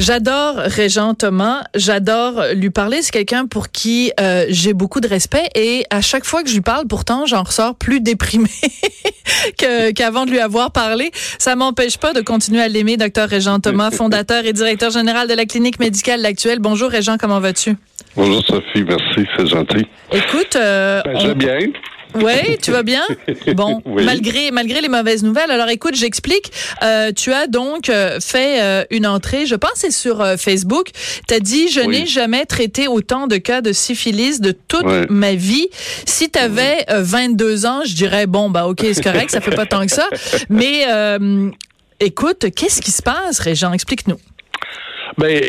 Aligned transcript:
J'adore 0.00 0.56
Régent 0.56 1.12
Thomas, 1.12 1.62
j'adore 1.74 2.42
lui 2.54 2.70
parler. 2.70 3.02
C'est 3.02 3.12
quelqu'un 3.12 3.44
pour 3.44 3.68
qui 3.70 4.12
euh, 4.18 4.46
j'ai 4.48 4.72
beaucoup 4.72 5.00
de 5.02 5.06
respect 5.06 5.50
et 5.54 5.84
à 5.90 6.00
chaque 6.00 6.24
fois 6.24 6.42
que 6.42 6.48
je 6.48 6.54
lui 6.54 6.62
parle, 6.62 6.86
pourtant, 6.86 7.26
j'en 7.26 7.42
ressors 7.42 7.74
plus 7.74 8.00
déprimé 8.00 8.48
que, 9.58 9.90
qu'avant 9.92 10.24
de 10.24 10.30
lui 10.30 10.38
avoir 10.38 10.70
parlé. 10.72 11.10
Ça 11.38 11.54
m'empêche 11.54 11.98
pas 11.98 12.14
de 12.14 12.22
continuer 12.22 12.62
à 12.62 12.68
l'aimer, 12.68 12.96
docteur 12.96 13.28
Régent 13.28 13.60
Thomas, 13.60 13.90
fondateur 13.90 14.46
et 14.46 14.54
directeur 14.54 14.90
général 14.90 15.28
de 15.28 15.34
la 15.34 15.44
clinique 15.44 15.78
médicale 15.78 16.22
L'Actuelle. 16.22 16.60
Bonjour 16.60 16.88
Régent, 16.90 17.18
comment 17.18 17.38
vas-tu? 17.38 17.76
Bonjour 18.16 18.42
Sophie, 18.46 18.82
merci, 18.88 19.28
c'est 19.36 19.46
gentil. 19.48 19.86
Écoute, 20.12 20.56
euh, 20.56 21.02
Ben, 21.04 21.12
on- 21.14 21.20
je 21.20 21.26
vais 21.28 21.34
bien. 21.34 21.58
Oui, 22.14 22.58
tu 22.62 22.70
vas 22.72 22.82
bien? 22.82 23.02
Bon, 23.54 23.82
Oui. 23.84 24.04
malgré 24.04 24.50
malgré 24.50 24.80
les 24.80 24.88
mauvaises 24.88 25.22
nouvelles. 25.22 25.50
Alors 25.50 25.68
écoute, 25.68 25.94
j'explique. 25.94 26.52
Euh, 26.82 27.12
tu 27.12 27.32
as 27.32 27.46
donc 27.46 27.88
euh, 27.88 28.18
fait 28.20 28.60
euh, 28.62 28.84
une 28.90 29.06
entrée, 29.06 29.46
je 29.46 29.54
pense 29.54 29.72
c'est 29.76 29.90
sur 29.90 30.20
euh, 30.20 30.36
Facebook. 30.36 30.88
Tu 31.28 31.34
as 31.34 31.40
dit 31.40 31.68
je 31.68 31.80
Oui. 31.80 31.88
n'ai 32.00 32.06
jamais 32.06 32.44
traité 32.46 32.88
autant 32.88 33.26
de 33.26 33.36
cas 33.36 33.60
de 33.60 33.72
syphilis 33.72 34.40
de 34.40 34.52
toute 34.52 34.84
Ouais. 34.84 35.06
ma 35.08 35.34
vie. 35.34 35.68
Si 36.06 36.30
tu 36.30 36.38
avais 36.38 36.84
22 36.90 37.66
ans, 37.66 37.82
je 37.84 37.94
dirais 37.94 38.26
bon 38.26 38.50
bah 38.50 38.66
OK, 38.66 38.80
c'est 38.92 39.02
correct, 39.02 39.30
ça 39.30 39.40
fait 39.40 39.54
pas 39.54 39.66
tant 39.66 39.84
que 39.86 39.92
ça. 39.92 40.08
Mais 40.48 40.84
euh, 40.88 41.50
écoute, 42.00 42.46
qu'est-ce 42.54 42.80
qui 42.80 42.90
se 42.90 43.02
passe, 43.02 43.38
Régent? 43.40 43.72
Explique-nous. 43.72 44.18
Ben, 45.18 45.40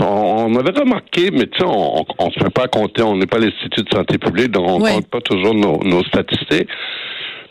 on 0.00 0.54
avait 0.56 0.78
remarqué, 0.78 1.30
mais 1.30 1.46
tu 1.46 1.58
sais, 1.58 1.64
on, 1.66 2.04
on 2.18 2.30
se 2.30 2.38
fait 2.38 2.50
pas 2.52 2.68
compter, 2.68 3.02
on 3.02 3.16
n'est 3.16 3.26
pas 3.26 3.38
l'Institut 3.38 3.82
de 3.82 3.88
santé 3.94 4.18
publique, 4.18 4.50
donc 4.52 4.66
on 4.68 4.80
Ouais. 4.80 4.92
compte 4.94 5.08
pas 5.08 5.20
toujours 5.20 5.54
nos, 5.54 5.82
nos 5.82 6.02
statistiques. 6.04 6.68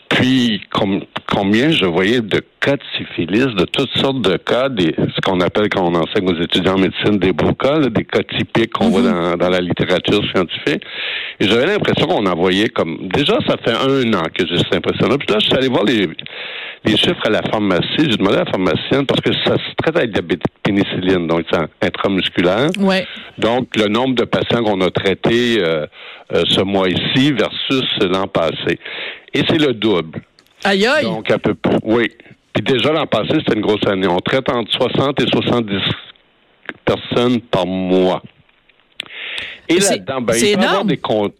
Puis, 0.08 0.60
com- 0.70 1.02
combien 1.28 1.70
je 1.70 1.84
voyais 1.84 2.20
de 2.20 2.40
cas 2.60 2.76
de 2.76 2.82
syphilis, 2.96 3.46
de 3.54 3.64
toutes 3.64 3.90
sortes 3.98 4.22
de 4.22 4.36
cas, 4.36 4.68
des, 4.68 4.94
ce 4.96 5.20
qu'on 5.24 5.40
appelle 5.40 5.68
quand 5.68 5.84
on 5.84 5.94
enseigne 5.94 6.28
aux 6.28 6.40
étudiants 6.40 6.74
en 6.74 6.78
médecine 6.78 7.18
des 7.18 7.32
beaux 7.32 7.54
cas, 7.54 7.78
là, 7.78 7.88
des 7.88 8.04
cas 8.04 8.22
typiques 8.22 8.72
qu'on 8.72 8.88
voit 8.88 9.02
dans, 9.02 9.36
dans 9.36 9.48
la 9.48 9.60
littérature 9.60 10.22
scientifique. 10.32 10.82
Et 11.40 11.46
j'avais 11.46 11.66
l'impression 11.66 12.06
qu'on 12.06 12.26
en 12.26 12.34
voyait 12.34 12.68
comme... 12.68 13.08
Déjà, 13.08 13.38
ça 13.46 13.56
fait 13.62 13.72
un 13.72 14.12
an 14.14 14.24
que 14.32 14.46
j'ai 14.46 14.58
cette 14.58 14.74
impression-là. 14.74 15.18
Puis 15.18 15.28
là, 15.28 15.38
je 15.38 15.46
suis 15.46 15.54
allé 15.54 15.68
voir 15.68 15.84
les, 15.84 16.08
les 16.84 16.96
chiffres 16.96 17.24
à 17.24 17.30
la 17.30 17.42
pharmacie. 17.42 17.84
J'ai 17.98 18.16
demandé 18.16 18.36
à 18.36 18.44
la 18.44 18.50
pharmacienne, 18.50 19.06
parce 19.06 19.20
que 19.20 19.32
ça 19.44 19.56
se 19.56 19.74
traite 19.82 19.96
avec 19.96 20.12
de 20.12 20.20
la 20.20 20.36
pénicilline, 20.62 21.26
donc 21.26 21.44
c'est 21.50 21.86
intramusculaire. 21.86 22.70
Ouais. 22.78 23.06
Donc, 23.38 23.76
le 23.76 23.88
nombre 23.88 24.14
de 24.14 24.24
patients 24.24 24.62
qu'on 24.62 24.80
a 24.80 24.90
traités 24.90 25.58
euh, 25.60 25.86
euh, 26.32 26.42
ce 26.48 26.62
mois-ci 26.62 27.32
versus 27.32 27.84
l'an 28.00 28.26
passé. 28.26 28.78
Et 29.34 29.42
c'est 29.48 29.58
le 29.58 29.74
double. 29.74 30.20
Aïe 30.64 30.86
aïe. 30.86 31.04
Donc, 31.04 31.30
à 31.30 31.38
peu 31.38 31.54
près. 31.54 31.78
Oui. 31.82 32.10
Puis 32.52 32.62
déjà, 32.62 32.92
l'an 32.92 33.06
passé, 33.06 33.34
c'était 33.38 33.54
une 33.54 33.60
grosse 33.60 33.86
année. 33.86 34.06
On 34.08 34.18
traite 34.20 34.50
entre 34.50 34.72
60 34.72 35.20
et 35.20 35.26
70 35.26 35.78
personnes 36.84 37.40
par 37.40 37.66
mois. 37.66 38.22
Et 39.68 39.78
là-dedans, 39.78 40.20
ben, 40.22 40.34
il 40.36 40.56
peut 40.56 40.62
avoir 40.62 40.84
des 40.84 40.96
comptes. 40.96 41.34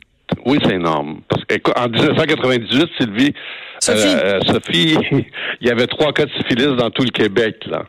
Oui, 0.44 0.58
c'est 0.64 0.74
énorme. 0.74 1.20
Parce 1.28 1.44
qu'en 1.44 1.88
1998, 1.88 2.88
Sylvie, 2.98 3.32
Sophie. 3.80 4.02
euh, 4.06 4.40
Sophie, 4.46 4.96
il 5.60 5.66
y 5.66 5.70
avait 5.70 5.86
trois 5.86 6.12
cas 6.12 6.24
de 6.26 6.30
syphilis 6.32 6.76
dans 6.76 6.90
tout 6.90 7.02
le 7.02 7.10
Québec, 7.10 7.64
là. 7.66 7.84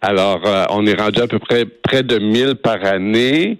Alors, 0.00 0.40
euh, 0.46 0.64
on 0.70 0.86
est 0.86 1.00
rendu 1.00 1.20
à 1.20 1.26
peu 1.26 1.38
près 1.40 1.64
près 1.64 2.02
de 2.04 2.18
1000 2.18 2.56
par 2.56 2.84
année. 2.84 3.58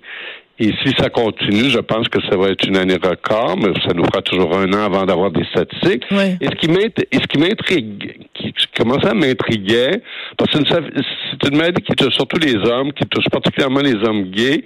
Et 0.60 0.72
si 0.84 0.92
ça 0.98 1.08
continue, 1.08 1.70
je 1.70 1.78
pense 1.78 2.08
que 2.08 2.20
ça 2.28 2.36
va 2.36 2.48
être 2.48 2.66
une 2.66 2.76
année 2.76 2.94
record, 2.96 3.56
mais 3.56 3.72
ça 3.86 3.94
nous 3.94 4.04
fera 4.06 4.22
toujours 4.22 4.56
un 4.56 4.72
an 4.72 4.86
avant 4.86 5.06
d'avoir 5.06 5.30
des 5.30 5.44
statistiques. 5.44 6.04
Ouais. 6.10 6.36
Et 6.40 6.46
ce 6.46 6.54
qui 6.56 6.66
m'int- 6.68 6.98
et 7.12 7.16
ce 7.16 7.26
qui 7.28 7.38
m'intrigue, 7.38 8.26
qui 8.34 8.52
commençait 8.76 9.08
à 9.08 9.14
m'intriguer, 9.14 9.90
parce 10.36 10.50
que 10.50 10.58
c'est 10.66 10.76
une, 10.78 11.02
c'est 11.40 11.48
une 11.48 11.56
maladie 11.58 11.82
qui 11.82 11.94
touche 11.94 12.14
surtout 12.14 12.38
les 12.40 12.56
hommes, 12.56 12.92
qui 12.92 13.06
touche 13.06 13.28
particulièrement 13.30 13.80
les 13.80 13.94
hommes 14.04 14.24
gays, 14.30 14.64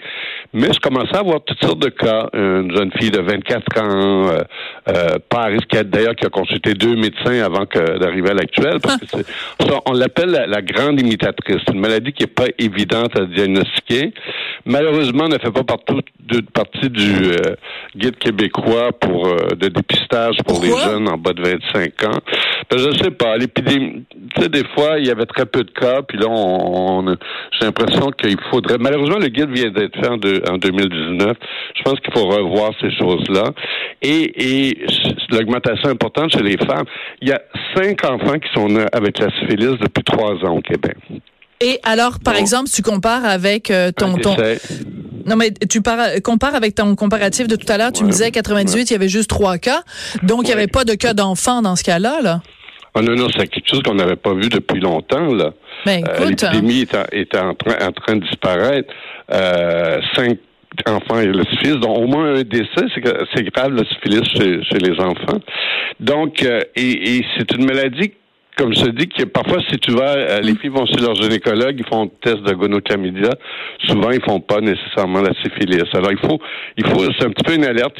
mais 0.52 0.72
je 0.72 0.80
commençais 0.80 1.16
à 1.16 1.22
voir 1.22 1.40
toutes 1.44 1.62
sortes 1.62 1.78
de 1.80 1.88
cas. 1.88 2.28
Une 2.34 2.74
jeune 2.76 2.90
fille 2.98 3.10
de 3.10 3.20
24 3.20 3.80
ans, 3.82 4.28
euh, 4.28 4.42
euh, 4.88 5.18
Paris, 5.28 5.58
qui 5.68 5.76
a 5.78 5.84
d'ailleurs 5.84 6.14
qui 6.14 6.26
a 6.26 6.30
consulté 6.30 6.74
deux 6.74 6.94
médecins 6.96 7.42
avant 7.44 7.66
que 7.66 7.98
d'arriver 7.98 8.30
à 8.30 8.34
l'actuel, 8.34 8.78
parce 8.82 8.98
que 8.98 9.06
c'est, 9.06 9.26
ça, 9.66 9.78
on 9.86 9.92
l'appelle 9.92 10.30
la, 10.30 10.46
la 10.46 10.62
grande 10.62 11.00
imitatrice. 11.00 11.56
C'est 11.66 11.74
une 11.74 11.80
maladie 11.80 12.12
qui 12.12 12.24
est 12.24 12.34
pas 12.34 12.46
évidente 12.58 13.18
à 13.18 13.24
diagnostiquer. 13.24 14.12
Malheureusement, 14.64 15.24
elle 15.26 15.32
ne 15.34 15.38
fait 15.38 15.50
pas 15.50 15.64
partout, 15.64 16.00
de, 16.20 16.40
partie 16.40 16.88
du 16.88 17.32
euh, 17.32 17.54
guide 17.96 18.16
québécois 18.18 18.92
pour 18.92 19.26
euh, 19.26 19.36
de 19.58 19.68
dépistage 19.68 20.36
pour 20.46 20.60
Pourquoi? 20.60 20.68
les 20.84 20.84
jeunes 20.92 21.08
en 21.08 21.18
bas 21.18 21.32
de 21.32 21.42
25 21.42 22.04
ans. 22.04 22.18
Ben, 22.70 22.78
je 22.78 22.90
sais 23.02 23.10
pas. 23.10 23.36
L'épidémie, 23.36 24.04
tu 24.34 24.42
sais, 24.42 24.48
des 24.48 24.64
fois, 24.74 24.98
il 24.98 25.06
y 25.06 25.10
avait 25.10 25.26
très 25.26 25.46
peu 25.46 25.64
de 25.64 25.70
cas, 25.70 26.02
puis 26.02 26.18
là, 26.18 26.26
on, 26.28 27.06
on- 27.08 27.16
j'ai 27.58 27.64
l'impression 27.66 28.10
qu'il 28.12 28.36
faudrait. 28.50 28.78
Malheureusement, 28.78 29.18
le 29.18 29.28
guide 29.28 29.50
vient 29.50 29.70
d'être 29.70 29.98
fait 29.98 30.08
en, 30.08 30.16
deux- 30.16 30.41
en 30.48 30.56
2019. 30.58 31.36
Je 31.76 31.82
pense 31.82 31.98
qu'il 32.00 32.12
faut 32.14 32.26
revoir 32.26 32.72
ces 32.80 32.90
choses-là. 32.96 33.44
Et, 34.02 34.68
et 34.68 34.86
l'augmentation 35.30 35.88
importante 35.90 36.32
chez 36.32 36.42
les 36.42 36.56
femmes. 36.58 36.84
Il 37.20 37.28
y 37.28 37.32
a 37.32 37.40
cinq 37.76 38.04
enfants 38.04 38.38
qui 38.38 38.48
sont 38.54 38.68
nés 38.68 38.86
avec 38.92 39.18
la 39.18 39.28
syphilis 39.40 39.78
depuis 39.80 40.04
trois 40.04 40.34
ans 40.44 40.56
au 40.56 40.60
Québec. 40.60 40.96
Et 41.60 41.78
alors, 41.84 42.18
par 42.18 42.34
Bon. 42.34 42.40
exemple, 42.40 42.68
si 42.68 42.82
tu 42.82 42.90
compares 42.90 43.24
avec 43.24 43.70
euh, 43.70 43.92
ton. 43.92 44.16
Non, 45.24 45.36
mais 45.36 45.52
tu 45.70 45.80
par- 45.80 46.08
compares 46.24 46.56
avec 46.56 46.74
ton 46.74 46.96
comparatif 46.96 47.46
de 47.46 47.54
tout 47.54 47.70
à 47.72 47.78
l'heure. 47.78 47.92
Tu 47.92 48.02
me 48.02 48.10
disais 48.10 48.32
98, 48.32 48.90
il 48.90 48.92
y 48.94 48.96
avait 48.96 49.08
juste 49.08 49.30
trois 49.30 49.58
cas. 49.58 49.82
Donc, 50.24 50.42
il 50.42 50.46
n'y 50.46 50.52
avait 50.52 50.66
pas 50.66 50.84
de 50.84 50.94
cas 50.94 51.14
d'enfants 51.14 51.62
dans 51.62 51.76
ce 51.76 51.84
cas-là, 51.84 52.20
là. 52.20 52.40
Ah 52.94 53.00
non, 53.02 53.14
non, 53.14 53.28
c'est 53.34 53.46
quelque 53.48 53.68
chose 53.68 53.82
qu'on 53.82 53.94
n'avait 53.94 54.16
pas 54.16 54.34
vu 54.34 54.48
depuis 54.50 54.80
longtemps, 54.80 55.32
là. 55.34 55.52
Ben, 55.86 56.04
Euh, 56.06 56.26
écoute. 56.26 56.44
hein. 56.44 56.50
L'épidémie 56.52 56.80
est, 56.82 56.94
en, 56.94 57.04
est 57.10 57.34
en, 57.36 57.54
train, 57.54 57.86
en 57.88 57.92
train 57.92 58.16
de 58.16 58.24
disparaître. 58.24 58.92
Euh, 59.32 59.98
cinq 60.14 60.38
enfants 60.86 61.18
et 61.20 61.26
le 61.26 61.42
syphilis, 61.44 61.78
dont 61.80 61.94
au 61.94 62.06
moins 62.06 62.34
un 62.34 62.42
décès, 62.42 62.86
c'est 63.34 63.42
grave 63.44 63.72
le 63.72 63.84
syphilis 63.86 64.24
chez, 64.36 64.62
chez 64.64 64.78
les 64.78 64.98
enfants. 65.00 65.40
Donc, 66.00 66.42
euh, 66.42 66.60
et, 66.76 67.16
et 67.16 67.24
c'est 67.36 67.50
une 67.54 67.64
maladie, 67.64 68.12
comme 68.58 68.74
je 68.74 68.82
te 68.84 68.90
dis, 68.90 69.08
que 69.08 69.24
parfois, 69.24 69.58
si 69.70 69.78
tu 69.78 69.92
vas, 69.92 70.14
euh, 70.16 70.40
les 70.40 70.54
filles 70.56 70.70
vont 70.70 70.84
chez 70.86 71.00
leur 71.00 71.14
gynécologue, 71.14 71.76
ils 71.78 71.86
font 71.86 72.04
un 72.04 72.08
test 72.20 72.42
de 72.42 72.52
gonochlamydia. 72.52 73.30
Souvent, 73.86 74.10
ils 74.10 74.22
font 74.22 74.40
pas 74.40 74.60
nécessairement 74.60 75.22
la 75.22 75.32
syphilis. 75.42 75.82
Alors, 75.94 76.12
il 76.12 76.18
faut, 76.18 76.38
il 76.76 76.86
faut, 76.86 77.00
c'est 77.18 77.24
un 77.24 77.30
petit 77.30 77.44
peu 77.44 77.54
une 77.54 77.64
alerte. 77.64 77.96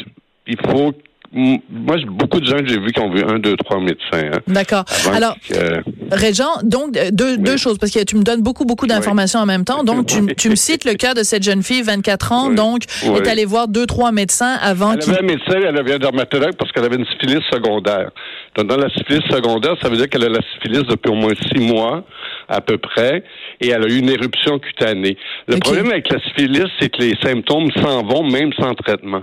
Il 0.47 0.59
faut, 0.67 0.93
moi, 1.35 1.97
j'ai 1.97 2.05
beaucoup 2.05 2.41
de 2.41 2.45
gens 2.47 2.59
que 2.59 2.67
j'ai 2.69 2.79
vus 2.79 2.93
qui 2.93 3.01
ont 3.01 3.11
vu 3.11 3.23
un, 3.23 3.39
deux, 3.39 3.57
trois 3.57 3.81
médecins. 3.81 4.31
hein, 4.35 4.39
D'accord. 4.47 4.85
Alors, 5.15 5.35
que- 5.49 5.83
Régent, 6.15 6.59
donc, 6.63 6.97
euh, 6.97 7.11
deux, 7.11 7.39
deux 7.39 7.57
choses, 7.57 7.79
parce 7.79 7.91
que 7.91 8.05
tu 8.05 8.17
me 8.17 8.23
donnes 8.23 8.43
beaucoup, 8.43 8.65
beaucoup 8.67 8.87
d'informations 8.87 9.41
en 9.41 9.47
même 9.47 9.65
temps. 9.65 9.83
Donc, 9.83 10.07
tu, 10.07 10.49
me 10.51 10.55
cites 10.57 10.85
le 10.85 10.95
cas 10.95 11.15
de 11.15 11.23
cette 11.23 11.43
jeune 11.43 11.63
fille, 11.63 11.83
24 11.83 12.33
ans, 12.33 12.49
Oui. 12.51 12.55
donc, 12.55 12.83
est 13.03 13.27
allée 13.29 13.47
voir 13.47 13.69
deux, 13.69 13.87
trois 13.87 14.13
médecins 14.13 14.59
avant 14.61 14.93
Elle 14.93 15.03
avait 15.11 15.19
un 15.21 15.27
médecin, 15.27 15.61
elle 15.67 15.77
avait 15.79 15.95
un 15.95 15.99
dermatologue 15.99 16.55
parce 16.59 16.71
qu'elle 16.73 16.85
avait 16.85 16.97
une 16.97 17.07
syphilis 17.07 17.43
secondaire. 17.51 18.11
Donc, 18.57 18.67
dans 18.67 18.77
la 18.77 18.91
syphilis 18.91 19.23
secondaire, 19.31 19.77
ça 19.81 19.89
veut 19.89 19.97
dire 19.97 20.09
qu'elle 20.11 20.25
a 20.25 20.29
la 20.29 20.41
syphilis 20.55 20.83
depuis 20.87 21.11
au 21.11 21.15
moins 21.15 21.33
six 21.51 21.59
mois, 21.61 22.05
à 22.49 22.61
peu 22.61 22.77
près, 22.77 23.25
et 23.61 23.69
elle 23.71 23.83
a 23.83 23.87
eu 23.87 23.99
une 23.99 24.11
éruption 24.11 24.59
cutanée. 24.59 25.17
Le 25.47 25.57
problème 25.57 25.91
avec 25.91 26.11
la 26.13 26.21
syphilis, 26.21 26.67
c'est 26.79 26.91
que 26.91 27.01
les 27.01 27.15
symptômes 27.23 27.71
s'en 27.83 28.03
vont 28.03 28.23
même 28.23 28.53
sans 28.59 28.75
traitement. 28.75 29.23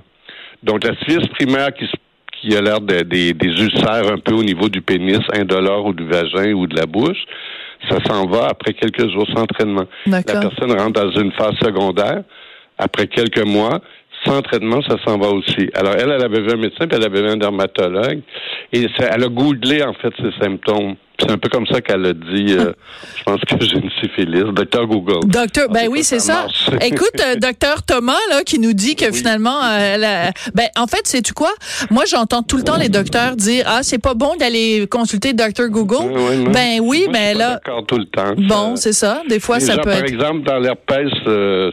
Donc, 0.64 0.84
la 0.84 0.96
syphilis 1.00 1.28
primaire 1.30 1.74
qui, 1.74 1.86
se- 1.86 1.92
qui 2.42 2.56
a 2.56 2.62
l'air 2.62 2.82
de- 2.82 3.02
des, 3.04 3.34
des 3.34 3.50
ulcères 3.50 4.12
un 4.12 4.18
peu 4.18 4.34
au 4.34 4.44
niveau 4.44 4.70
du 4.70 4.82
pénis, 4.82 5.20
indolore 5.34 5.86
ou 5.86 5.94
du 5.94 6.06
vagin 6.06 6.54
ou 6.54 6.68
de 6.68 6.76
la 6.76 6.86
bouche, 6.86 7.18
ça 7.90 7.98
s'en 8.06 8.26
va 8.28 8.48
après 8.50 8.74
quelques 8.74 9.10
jours 9.12 9.26
sans 9.36 9.46
traitement. 9.46 9.86
La 10.28 10.40
personne 10.42 10.72
rentre 10.80 11.02
dans 11.02 11.12
une 11.22 11.32
phase 11.34 11.56
secondaire. 11.62 12.24
Après 12.78 13.08
quelques 13.08 13.46
mois, 13.46 13.80
sans 14.26 14.42
traitement, 14.42 14.82
ça 14.82 14.98
s'en 15.06 15.18
va 15.18 15.30
aussi. 15.30 15.70
Alors, 15.74 15.94
elle, 15.98 16.12
elle 16.12 16.24
avait 16.24 16.42
vu 16.42 16.52
un 16.52 16.58
médecin, 16.58 16.88
puis 16.88 16.98
elle 16.98 17.06
avait 17.06 17.22
vu 17.22 17.30
un 17.30 17.38
dermatologue. 17.38 18.22
Et 18.74 18.84
ça- 18.98 19.10
elle 19.14 19.24
a 19.24 19.28
googlé, 19.28 19.82
en 19.84 19.94
fait, 19.94 20.14
ses 20.22 20.32
symptômes. 20.44 20.96
C'est 21.20 21.32
un 21.32 21.38
peu 21.38 21.50
comme 21.50 21.66
ça 21.68 21.82
qu'elle 21.82 22.06
a 22.06 22.14
dit, 22.14 22.54
euh, 22.54 22.72
je 23.18 23.24
pense 23.24 23.40
que 23.42 23.56
j'ai 23.66 23.76
une 23.78 23.90
syphilis. 24.02 24.44
Docteur 24.54 24.86
Google. 24.88 25.20
Docteur, 25.28 25.70
ben 25.70 25.84
Ah, 25.86 25.90
oui, 25.90 26.04
c'est 26.04 26.20
ça. 26.20 26.48
Écoute, 26.82 27.12
euh, 27.22 27.36
docteur 27.36 27.84
Thomas, 27.84 28.18
là, 28.30 28.44
qui 28.44 28.60
nous 28.60 28.74
dit 28.74 28.96
que 28.96 29.06
Oui. 29.06 29.14
finalement, 29.18 29.60
euh, 29.64 29.98
la- 29.98 30.32
ben, 30.54 30.68
en 30.78 30.88
fait, 30.88 31.02
c'est 31.04 31.22
tu 31.22 31.34
quoi? 31.34 31.52
Moi, 31.90 32.04
j'entends 32.10 32.42
tout 32.44 32.58
le 32.58 32.64
temps 32.64 32.78
les 32.78 32.90
docteurs 32.90 33.36
dire, 33.36 33.66
ah, 33.68 33.80
c'est 33.84 33.98
pas 33.98 34.14
bon 34.14 34.36
d'aller 34.38 34.88
consulter 34.90 35.34
Dr. 35.34 35.68
Google. 35.70 36.14
Ben 36.52 36.80
oui, 36.82 36.82
Moi, 36.82 36.94
suis 37.04 37.08
ben 37.12 37.38
là, 37.38 37.50
D'accord 37.54 37.86
tout 37.86 37.98
le 37.98 38.06
temps. 38.06 38.34
bon, 38.38 38.76
c'est 38.76 38.94
ça. 38.94 39.22
Des 39.28 39.40
fois, 39.40 39.60
les 39.60 39.66
ça 39.66 39.76
gens, 39.76 39.82
peut 39.82 39.90
par 39.92 40.00
être. 40.00 40.08
exemple, 40.08 40.44
dans 40.44 40.58
l'herpès, 40.60 41.10
euh, 41.28 41.72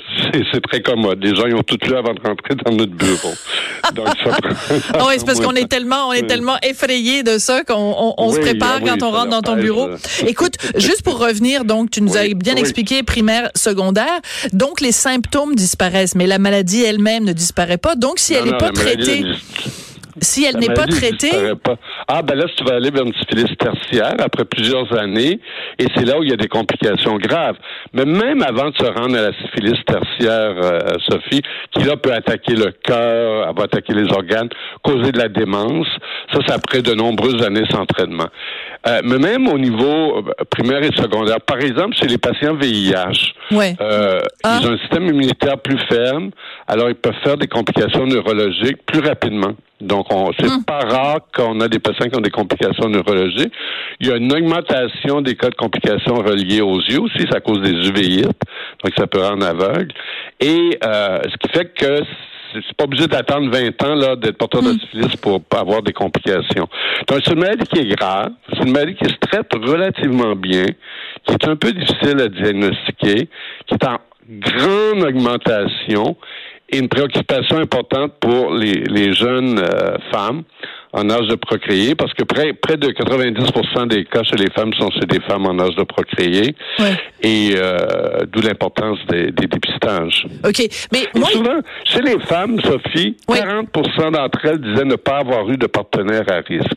c'est 0.53 0.61
très 0.63 0.81
commode. 0.81 1.23
Les 1.23 1.35
gens 1.35 1.47
ils 1.47 1.55
ont 1.55 1.63
tout 1.63 1.79
lu 1.87 1.95
avant 1.97 2.15
de 2.15 2.21
rentrer 2.21 2.55
dans 2.65 2.73
notre 2.75 2.93
bureau. 2.93 3.33
Donc 3.95 4.09
ça 4.25 4.31
prend, 4.31 4.49
Ah 4.95 5.05
oui, 5.09 5.15
c'est 5.19 5.25
parce 5.27 5.41
qu'on 5.41 5.55
est 5.55 5.69
tellement, 5.69 6.09
on 6.09 6.13
est 6.13 6.27
tellement 6.27 6.57
effrayé 6.63 7.23
de 7.23 7.39
ça 7.39 7.63
qu'on 7.65 7.75
on, 7.77 8.15
on 8.19 8.33
se 8.33 8.41
prépare 8.41 8.81
quand 8.81 9.03
on 9.03 9.11
rentre 9.11 9.31
dans 9.31 9.36
ton 9.43 9.53
l'empêche, 9.53 9.65
bureau. 9.65 9.89
Écoute, 10.27 10.55
juste 10.77 11.03
pour 11.03 11.19
revenir, 11.19 11.65
donc 11.65 11.91
tu 11.91 12.03
nous 12.03 12.17
as 12.17 12.27
bien 12.35 12.55
oui. 12.55 12.61
expliqué 12.61 13.03
primaire, 13.03 13.51
secondaire. 13.55 14.21
Donc 14.53 14.81
les 14.81 14.93
symptômes 14.93 15.55
disparaissent, 15.55 16.15
mais 16.15 16.27
la 16.27 16.39
maladie 16.39 16.83
elle-même 16.83 17.25
ne 17.25 17.33
disparaît 17.33 17.79
pas. 17.79 17.95
Donc 17.95 18.19
si 18.19 18.33
Non, 18.33 18.39
elle 18.39 18.51
n'est 18.51 18.59
pas 18.59 18.73
traitée, 18.73 19.25
si 20.21 20.45
elle 20.45 20.57
n'est 20.57 20.73
pas 20.73 20.87
traitée, 20.87 21.31
pas. 21.63 21.77
Ah, 22.09 22.23
ben 22.23 22.35
là, 22.37 22.47
si 22.49 22.57
tu 22.57 22.65
vas 22.65 22.77
aller 22.77 22.91
vers 22.91 23.05
une 23.05 23.15
syphilis 23.15 23.55
tertiaire 23.59 24.15
après 24.19 24.45
plusieurs 24.45 24.93
années, 24.99 25.41
et 25.79 25.87
c'est 25.95 26.05
là 26.05 26.19
où 26.19 26.23
il 26.23 26.31
y 26.31 26.33
a 26.33 26.37
des 26.37 26.49
complications 26.49 27.17
graves. 27.17 27.57
Mais 27.93 28.05
même 28.05 28.43
avant 28.43 28.71
de 28.71 28.77
se 28.77 28.85
rendre 28.85 29.17
à 29.17 29.23
la 29.23 29.33
syphilis 29.33 29.79
tertiaire, 29.87 30.55
euh, 30.63 30.81
Sophie, 31.09 31.43
qui 31.73 31.85
là 31.85 31.97
peut 31.97 32.13
attaquer 32.13 32.55
le 32.55 32.73
cœur, 32.73 33.53
va 33.55 33.65
attaquer 33.65 33.95
les 33.95 34.11
organes, 34.13 34.49
causer 34.83 35.13
de 35.13 35.19
la 35.19 35.29
démence, 35.29 35.89
ça, 36.33 36.41
c'est 36.47 36.53
après 36.53 36.83
de 36.83 36.95
nombreuses 36.95 37.43
années 37.45 37.65
d'entraînement. 37.71 38.29
Euh, 38.87 39.01
mais 39.05 39.19
même 39.19 39.49
au 39.49 39.59
niveau 39.59 40.19
euh, 40.19 40.23
primaire 40.51 40.83
et 40.83 40.95
secondaire, 40.97 41.41
par 41.41 41.59
exemple, 41.59 41.97
chez 41.97 42.07
les 42.07 42.19
patients 42.19 42.55
VIH, 42.55 43.33
ouais. 43.53 43.75
euh, 43.81 44.21
Ah. 44.45 44.59
Ils 44.61 44.69
ont 44.69 44.73
un 44.73 44.79
système 44.79 45.07
immunitaire 45.07 45.59
plus 45.59 45.79
ferme, 45.89 46.31
alors 46.67 46.89
ils 46.89 46.95
peuvent 46.95 47.21
faire 47.25 47.37
des 47.37 47.49
complications 47.49 48.07
neurologiques 48.07 48.79
plus 48.87 49.01
rapidement. 49.01 49.53
Donc, 49.81 50.07
on, 50.11 50.33
c'est 50.39 50.47
Hum. 50.47 50.65
pas 50.65 50.81
rare 50.81 51.19
qu'on 51.35 51.61
a 51.61 51.69
des 51.69 51.79
patients 51.79 52.09
qui 52.09 52.17
ont 52.17 52.21
des 52.23 52.31
complications 52.31 52.89
neurologiques. 52.89 53.53
Il 54.01 54.07
y 54.09 54.11
a 54.11 54.17
une 54.17 54.33
augmentation 54.33 55.21
des 55.21 55.35
cas 55.35 55.51
de 55.51 55.55
complications 55.55 56.15
reliées 56.15 56.63
aux 56.63 56.81
yeux 56.81 57.01
aussi, 57.01 57.19
c'est 57.29 57.35
à 57.37 57.41
cause 57.41 57.61
des 57.61 57.73
uveites, 57.89 58.41
donc 58.83 58.93
ça 58.97 59.07
peut 59.07 59.21
rendre 59.21 59.45
aveugle. 59.47 59.93
Et 60.41 60.79
euh, 60.85 61.21
ce 61.25 61.37
qui 61.37 61.49
fait 61.59 61.73
que 61.75 62.01
c'est 62.55 62.77
pas 62.77 62.85
obligé 62.85 63.07
d'attendre 63.07 63.51
20 63.51 63.83
ans 63.83 63.95
là 63.95 64.17
d'être 64.17 64.39
porteur 64.39 64.63
de 64.63 64.73
syphilis 64.81 65.15
pour 65.17 65.43
pas 65.43 65.61
avoir 65.61 65.83
des 65.83 65.93
complications. 65.93 66.67
Donc 67.07 67.21
c'est 67.23 67.33
une 67.35 67.41
maladie 67.41 67.67
qui 67.67 67.81
est 67.81 67.97
grave, 67.97 68.31
c'est 68.51 68.65
une 68.65 68.73
maladie 68.73 68.95
qui 68.95 69.05
se 69.05 69.17
traite 69.21 69.53
relativement 69.53 70.35
bien, 70.37 70.65
qui 71.27 71.35
est 71.35 71.49
un 71.49 71.57
peu 71.57 71.73
difficile 71.73 72.19
à 72.19 72.29
diagnostiquer, 72.29 73.29
qui 73.67 73.75
est 73.75 73.85
en 73.85 73.99
grande 74.31 75.03
augmentation 75.03 76.17
et 76.69 76.79
une 76.79 76.89
préoccupation 76.89 77.59
importante 77.59 78.13
pour 78.21 78.53
les, 78.55 78.75
les 78.85 79.13
jeunes 79.13 79.59
euh, 79.59 79.97
femmes 80.13 80.43
en 80.93 81.11
âge 81.11 81.27
de 81.29 81.35
procréer, 81.35 81.95
parce 81.95 82.15
que 82.15 82.25
près, 82.25 82.55
près 82.55 82.77
de 82.79 82.89
90 82.89 83.87
des 83.89 84.05
cas 84.05 84.23
chez 84.23 84.37
les 84.37 84.51
femmes 84.51 84.73
sont 84.75 84.91
chez 84.93 85.07
des 85.07 85.21
femmes 85.21 85.45
en 85.47 85.59
âge 85.59 85.75
de 85.77 85.83
procréer, 85.83 86.55
Ouais. 86.79 86.95
et 87.23 87.55
euh, 87.57 88.21
d'où 88.33 88.41
l'importance 88.41 88.99
des, 89.09 89.31
des 89.31 89.47
dépistages. 89.47 90.27
Ok, 90.45 90.67
mais 90.93 91.01
moi, 91.15 91.29
souvent, 91.31 91.59
chez 91.85 92.01
les 92.01 92.19
femmes, 92.21 92.59
Sophie, 92.63 93.17
Oui. 93.29 93.39
40 93.39 93.69
d'entre 94.13 94.39
elles 94.47 94.61
disaient 94.61 94.85
ne 94.85 94.97
pas 94.97 95.19
avoir 95.19 95.49
eu 95.51 95.57
de 95.59 95.67
partenaire 95.67 96.25
à 96.31 96.37
risque. 96.41 96.71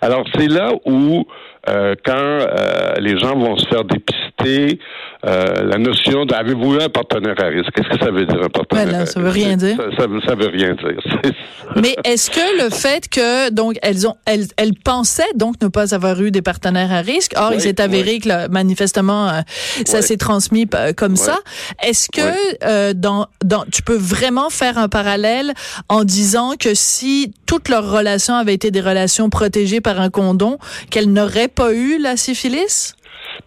Alors, 0.00 0.24
c'est 0.36 0.48
là 0.48 0.70
où, 0.86 1.26
euh, 1.68 1.94
quand 2.04 2.14
euh, 2.16 2.94
les 3.00 3.18
gens 3.18 3.36
vont 3.36 3.56
se 3.58 3.68
faire 3.68 3.84
dépister, 3.84 4.27
euh, 4.46 5.62
la 5.64 5.78
notion 5.78 6.24
de 6.24 6.34
avez-vous 6.34 6.74
un 6.80 6.88
partenaire 6.88 7.34
à 7.38 7.46
risque? 7.48 7.70
Qu'est-ce 7.74 7.88
que 7.98 8.04
ça 8.04 8.10
veut 8.10 8.24
dire, 8.26 8.40
un 8.42 8.48
partenaire 8.48 8.86
Ben 8.86 8.94
à 8.94 9.06
ça 9.06 9.18
risque? 9.18 9.18
veut 9.18 9.30
rien 9.30 9.56
dire. 9.56 9.76
Ça, 9.76 9.96
ça, 9.98 10.06
veut- 10.06 10.20
ça 10.26 10.34
veut 10.34 10.48
rien 10.48 10.74
dire. 10.74 11.32
Mais 11.76 11.96
est-ce 12.04 12.30
que 12.30 12.64
le 12.64 12.70
fait 12.70 13.08
que 13.08 13.50
donc 13.50 13.76
elles 13.82 14.06
ont 14.06 14.14
elles, 14.24 14.46
elles 14.56 14.74
pensaient 14.74 15.22
donc 15.34 15.60
ne 15.60 15.68
pas 15.68 15.94
avoir 15.94 16.20
eu 16.22 16.30
des 16.30 16.42
partenaires 16.42 16.92
à 16.92 17.00
risque, 17.00 17.32
or 17.36 17.50
il 17.52 17.56
Oui, 17.56 17.60
s'est 17.62 17.80
avéré 17.80 18.12
oui. 18.12 18.20
que 18.20 18.28
là, 18.28 18.48
manifestement 18.48 19.28
euh, 19.28 19.40
ça 19.84 20.00
s'est 20.02 20.16
transmis 20.16 20.66
euh, 20.74 20.92
comme 20.92 21.16
ça. 21.16 21.38
Est-ce 21.82 22.08
que 22.10 22.20
euh, 22.64 22.92
dans 22.94 23.26
dans 23.44 23.64
tu 23.70 23.82
peux 23.82 23.96
vraiment 23.98 24.50
faire 24.50 24.78
un 24.78 24.88
parallèle 24.88 25.52
en 25.88 26.04
disant 26.04 26.52
que 26.58 26.74
si 26.74 27.32
toutes 27.46 27.68
leurs 27.68 27.90
relations 27.90 28.34
avaient 28.34 28.54
été 28.54 28.70
des 28.70 28.80
relations 28.80 29.28
protégées 29.30 29.80
par 29.80 30.00
un 30.00 30.10
condom, 30.10 30.58
qu'elles 30.90 31.12
n'auraient 31.12 31.48
pas 31.48 31.72
eu 31.74 31.98
la 32.00 32.16
syphilis? 32.16 32.94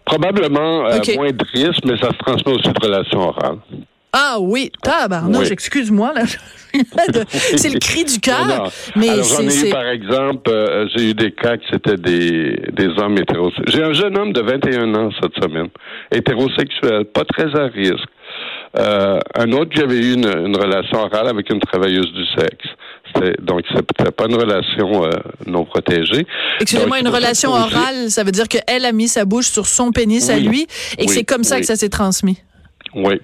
Probablement 0.04 0.86
euh, 0.86 0.98
moins 1.16 1.30
de 1.30 1.44
risque, 1.52 1.84
mais 1.84 1.96
ça 1.98 2.08
se 2.10 2.18
transmet 2.18 2.52
aussi 2.52 2.68
de 2.68 2.80
relations 2.86 3.20
orales. 3.20 3.58
Ah 4.14 4.36
oui, 4.40 4.70
tabarnouche, 4.82 5.46
Oui. 5.46 5.52
excuse-moi 5.52 6.12
là. 6.14 6.22
c'est 7.56 7.70
le 7.72 7.78
cri 7.78 8.04
du 8.04 8.18
cœur, 8.20 8.46
non. 8.46 8.64
mais 8.94 9.08
Alors, 9.08 9.24
j'en 9.24 9.42
ai 9.48 9.68
eu, 9.68 9.70
par 9.70 9.86
exemple, 9.86 10.50
euh, 10.50 10.86
j'ai 10.94 11.10
eu 11.10 11.14
des 11.14 11.32
cas 11.32 11.56
qui 11.56 11.64
c'était 11.72 11.96
des, 11.96 12.60
des 12.72 12.88
hommes 12.98 13.16
hétérosexuels. 13.16 13.68
J'ai 13.74 13.82
un 13.82 13.92
jeune 13.94 14.18
homme 14.18 14.32
de 14.34 14.40
21 14.42 14.94
ans 14.94 15.08
cette 15.20 15.42
semaine, 15.42 15.68
hétérosexuel, 16.10 17.06
pas 17.06 17.24
très 17.24 17.58
à 17.58 17.66
risque. 17.68 18.08
Euh, 18.78 19.18
un 19.34 19.52
autre, 19.52 19.70
j'avais 19.74 19.96
eu 19.96 20.14
une, 20.14 20.26
une 20.46 20.56
relation 20.56 20.98
orale 20.98 21.28
avec 21.28 21.50
une 21.50 21.60
travailleuse 21.60 22.12
du 22.12 22.24
sexe. 22.38 22.68
Donc, 23.40 23.62
c'était 23.74 24.10
pas 24.10 24.26
une 24.26 24.36
relation 24.36 25.04
euh, 25.04 25.10
non 25.46 25.64
protégée. 25.64 26.26
Excusez-moi, 26.60 27.00
une 27.00 27.08
relation 27.08 27.50
orale, 27.50 28.10
ça 28.10 28.24
veut 28.24 28.32
dire 28.32 28.48
qu'elle 28.48 28.84
a 28.84 28.92
mis 28.92 29.08
sa 29.08 29.24
bouche 29.24 29.48
sur 29.48 29.66
son 29.66 29.92
pénis 29.92 30.30
à 30.30 30.38
lui 30.38 30.66
et 30.98 31.06
que 31.06 31.12
c'est 31.12 31.24
comme 31.24 31.44
ça 31.44 31.56
oui. 31.56 31.60
que 31.60 31.66
ça 31.66 31.76
s'est 31.76 31.88
transmis. 31.88 32.38
Oui, 32.94 33.20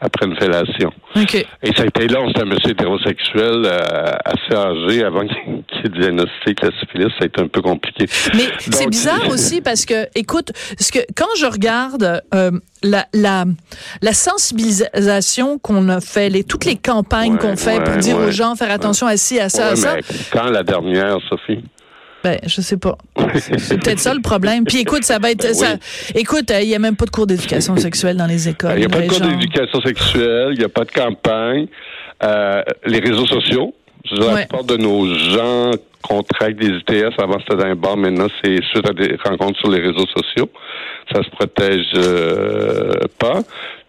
après 0.00 0.26
une 0.26 0.36
fellation. 0.36 0.90
OK. 1.14 1.34
Et 1.34 1.74
ça 1.74 1.82
a 1.82 1.86
été 1.86 2.06
long, 2.08 2.28
c'était 2.28 2.42
un 2.42 2.46
monsieur 2.46 2.70
hétérosexuel 2.70 3.62
euh, 3.64 4.12
assez 4.24 4.54
âgé 4.54 5.04
avant 5.04 5.26
qu'il 5.26 5.90
diagnostique 5.90 6.62
la 6.62 6.70
syphilis. 6.78 7.10
Ça 7.18 7.22
a 7.22 7.26
été 7.26 7.40
un 7.40 7.48
peu 7.48 7.62
compliqué. 7.62 8.06
Mais 8.34 8.48
c'est 8.58 8.88
bizarre 8.88 9.28
aussi 9.30 9.62
parce 9.62 9.86
que, 9.86 10.06
écoute, 10.14 10.52
parce 10.76 10.90
que 10.90 10.98
quand 11.16 11.34
je 11.38 11.46
regarde 11.46 12.22
euh, 12.34 12.50
la, 12.82 13.06
la, 13.14 13.44
la 14.02 14.12
sensibilisation 14.12 15.58
qu'on 15.58 15.88
a 15.88 16.00
fait, 16.00 16.28
les, 16.28 16.44
toutes 16.44 16.64
les 16.64 16.76
campagnes 16.76 17.26
Ouais, 17.26 17.38
qu'on 17.38 17.56
fait 17.56 17.82
pour 17.82 17.94
ouais, 17.94 18.00
dire 18.00 18.18
aux 18.18 18.30
gens 18.30 18.54
faire 18.54 18.70
attention 18.70 19.06
à 19.06 19.16
ci, 19.16 19.40
à 19.40 19.48
ça, 19.48 19.68
à 19.68 19.76
ça, 19.76 19.96
mais 19.96 20.02
quand 20.32 20.50
la 20.50 20.62
dernière, 20.62 21.18
Sophie? 21.28 21.64
Ben 22.26 22.38
je 22.46 22.60
sais 22.60 22.76
pas. 22.76 22.96
C'est 23.38 23.78
peut-être 23.82 23.98
ça 24.00 24.14
le 24.14 24.20
problème. 24.20 24.64
Puis 24.64 24.78
écoute, 24.78 25.04
ça 25.04 25.18
va 25.18 25.30
être 25.30 25.42
Ben 25.42 25.54
ça. 25.54 25.76
Écoute, 26.14 26.50
euh, 26.50 26.60
il 26.60 26.68
y 26.68 26.74
a 26.74 26.78
même 26.78 26.96
pas 26.96 27.04
de 27.04 27.10
cours 27.10 27.26
d'éducation 27.26 27.76
sexuelle 27.76 28.16
dans 28.16 28.26
les 28.26 28.48
écoles. 28.48 28.72
Il 28.74 28.80
n'y 28.80 28.84
a 28.86 28.88
pas 28.88 29.00
de 29.00 29.08
cours 29.08 29.20
d'éducation 29.20 29.80
sexuelle, 29.80 30.48
il 30.52 30.58
n'y 30.58 30.64
a 30.64 30.68
pas 30.68 30.84
de 30.84 30.90
campagne. 30.92 31.66
Euh, 32.22 32.62
les 32.86 32.98
réseaux 33.00 33.26
sociaux, 33.26 33.74
dire, 34.12 34.20
Ouais. 34.26 34.34
la 34.34 34.36
plupart 34.46 34.64
de 34.64 34.76
nos 34.76 35.06
gens 35.14 35.70
contractent 36.02 36.58
des 36.58 36.68
ITS. 36.68 37.14
Avant, 37.18 37.38
c'était 37.40 37.56
dans 37.56 37.66
un 37.66 37.74
bar. 37.74 37.96
Maintenant, 37.96 38.28
c'est 38.42 38.56
suite 38.70 38.88
à 38.88 38.92
des 38.92 39.16
rencontres 39.24 39.58
sur 39.60 39.70
les 39.70 39.80
réseaux 39.80 40.06
sociaux. 40.16 40.48
Ça 41.12 41.22
se 41.22 41.30
protège 41.30 41.86
euh, 41.96 42.92
pas. 43.18 43.38
Ok, 43.40 43.44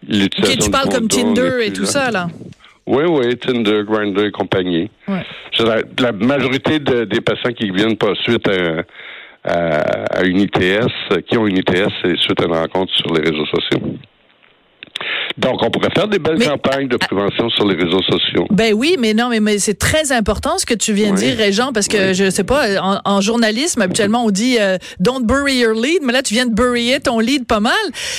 L'utilisation 0.08 0.60
tu 0.64 0.70
parles 0.70 0.88
comme 0.90 1.08
Tinder 1.08 1.58
et 1.64 1.72
tout 1.72 1.82
là. 1.82 1.86
ça 1.88 2.10
là. 2.10 2.28
Oui, 2.88 3.04
oui, 3.06 3.36
Tinder, 3.36 3.82
Grindr 3.84 4.24
et 4.24 4.30
compagnie. 4.30 4.90
Ouais. 5.08 5.22
La, 5.98 6.12
majorité 6.12 6.78
de- 6.78 7.04
des 7.04 7.20
patients 7.20 7.52
qui 7.52 7.70
viennent 7.70 7.96
pas 7.98 8.14
suite 8.22 8.48
à, 8.48 8.82
à- 9.44 10.18
à 10.20 10.24
une 10.24 10.40
ITS, 10.40 11.20
qui 11.26 11.36
ont 11.36 11.46
une 11.46 11.58
ITS, 11.58 11.92
c'est 12.02 12.16
suite 12.16 12.40
à 12.40 12.46
une 12.46 12.54
rencontre 12.54 12.92
sur 12.94 13.12
les 13.12 13.28
réseaux 13.30 13.46
sociaux. 13.46 13.80
Donc, 15.36 15.62
on 15.62 15.70
pourrait 15.70 15.90
faire 15.94 16.08
des 16.08 16.18
belles 16.18 16.38
Mais- 16.38 16.46
campagnes 16.46 16.88
de 16.88 16.96
prévention 16.96 17.48
sur 17.50 17.66
les 17.68 17.76
réseaux 17.76 18.02
sociaux. 18.02 18.46
Ben 18.50 18.74
oui, 18.74 18.96
mais 18.98 19.14
non, 19.14 19.28
mais, 19.28 19.40
mais 19.40 19.58
c'est 19.58 19.78
très 19.78 20.10
important 20.12 20.58
ce 20.58 20.66
que 20.66 20.74
tu 20.74 20.92
viens 20.92 21.12
de 21.12 21.16
dire, 21.16 21.36
Régent, 21.36 21.72
parce 21.72 21.86
que 21.88 22.08
Oui. 22.08 22.14
je 22.14 22.30
sais 22.30 22.44
pas, 22.44 22.80
en, 22.82 23.00
en 23.04 23.20
journalisme, 23.20 23.80
habituellement, 23.82 24.24
on 24.24 24.30
dit 24.30 24.56
euh, 24.60 24.78
don't 24.98 25.24
bury 25.24 25.58
your 25.58 25.74
lead, 25.74 26.00
mais 26.02 26.12
là, 26.12 26.22
tu 26.22 26.34
viens 26.34 26.46
de 26.46 26.54
buryer 26.54 27.00
ton 27.00 27.20
lead 27.20 27.46
pas 27.46 27.60
mal. 27.60 27.72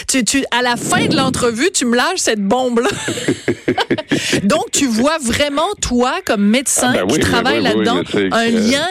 Tu, 0.07 0.24
tu, 0.24 0.43
à 0.57 0.62
la 0.62 0.75
fin 0.77 1.05
de 1.07 1.15
l'entrevue, 1.15 1.69
tu 1.74 1.86
me 1.86 1.95
lâches 1.95 2.17
cette 2.19 2.41
bombe-là. 2.43 2.89
Donc, 4.43 4.71
tu 4.71 4.88
vois 4.88 5.17
vraiment, 5.21 5.67
toi, 5.81 6.13
comme 6.25 6.43
médecin 6.45 6.91
Ah 6.95 6.98
ben 7.00 7.07
qui 7.07 7.15
oui, 7.15 7.19
travaille 7.19 7.62
là-dedans, 7.62 7.98
un 7.98 8.01
que- 8.03 8.71
lien. 8.71 8.86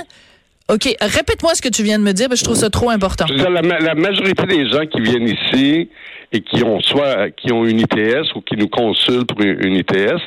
OK, 0.70 0.94
répète-moi 1.00 1.54
ce 1.54 1.62
que 1.62 1.68
tu 1.70 1.82
viens 1.82 1.98
de 1.98 2.04
me 2.04 2.12
dire, 2.12 2.28
parce 2.28 2.40
que 2.40 2.44
je 2.44 2.50
trouve 2.50 2.58
ça 2.60 2.68
trop 2.68 2.90
important. 2.90 3.24
Je 3.26 3.32
veux 3.32 3.38
dire, 3.38 3.48
la 3.50 3.94
majorité 3.94 4.44
des 4.46 4.68
gens 4.68 4.84
qui 4.84 5.00
viennent 5.00 5.28
ici 5.28 5.88
et 6.32 6.40
qui 6.40 6.62
ont 6.62 6.80
soit 6.80 7.30
qui 7.30 7.52
ont 7.52 7.64
une 7.64 7.80
ITS 7.80 8.34
ou 8.34 8.40
qui 8.40 8.56
nous 8.56 8.68
consultent 8.68 9.28
pour 9.28 9.40
une, 9.40 9.76
ITS, 9.76 10.20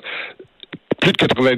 plus 1.01 1.11
de 1.11 1.17
90 1.17 1.57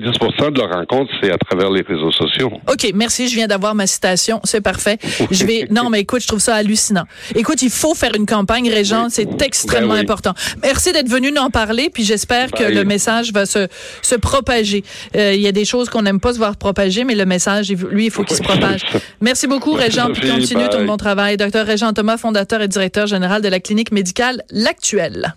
de 0.52 0.58
leurs 0.60 0.72
rencontres, 0.72 1.12
c'est 1.22 1.32
à 1.32 1.38
travers 1.38 1.70
les 1.70 1.82
réseaux 1.82 2.12
sociaux. 2.12 2.50
OK, 2.72 2.90
merci, 2.96 3.28
je 3.28 3.36
viens 3.36 3.48
d'avoir 3.48 3.76
ma 3.76 3.86
citation, 3.86 4.40
c'est 4.46 4.62
parfait. 4.62 4.98
Je 5.30 5.46
vais 5.46 5.68
Non, 5.70 5.90
mais 5.90 6.00
écoute, 6.00 6.22
je 6.22 6.28
trouve 6.28 6.40
ça 6.40 6.56
hallucinant. 6.56 7.04
Écoute, 7.36 7.62
il 7.62 7.70
faut 7.70 7.94
faire 7.94 8.16
une 8.16 8.26
campagne 8.26 8.70
Régent, 8.70 9.08
c'est 9.10 9.42
extrêmement 9.42 9.90
Ben 9.90 9.96
oui. 9.96 10.00
important. 10.02 10.34
Merci 10.64 10.94
d'être 10.94 11.10
venu 11.10 11.32
nous 11.32 11.42
en 11.42 11.50
parler, 11.50 11.90
puis 11.94 12.04
j'espère 12.06 12.52
que 12.52 12.64
Bye. 12.64 12.74
le 12.74 12.84
message 12.86 13.34
va 13.34 13.46
se 13.46 13.68
se 14.02 14.16
propager. 14.16 14.84
Euh, 15.18 15.34
Il 15.34 15.42
y 15.42 15.48
a 15.48 15.52
des 15.52 15.66
choses 15.66 15.90
qu'on 15.90 16.02
n'aime 16.04 16.22
pas 16.22 16.32
se 16.34 16.38
voir 16.38 16.56
propager, 16.56 17.04
mais 17.04 17.14
le 17.16 17.26
message 17.26 17.70
lui, 17.70 18.06
il 18.06 18.12
faut 18.12 18.24
qu'il 18.24 18.38
se 18.38 18.42
propage. 18.44 18.82
Merci 19.22 19.48
beaucoup 19.48 19.74
Régent, 19.74 20.08
puis 20.14 20.30
continue 20.30 20.70
ton 20.70 20.86
bon 20.86 20.96
travail. 20.98 21.36
Docteur 21.36 21.66
Régent 21.66 21.92
Thomas, 21.92 22.16
fondateur 22.18 22.62
et 22.62 22.70
directeur 22.70 23.08
général 23.08 23.42
de 23.42 23.50
la 23.50 23.60
clinique 23.60 23.92
médicale 23.92 24.42
L'Actuelle. 24.52 25.34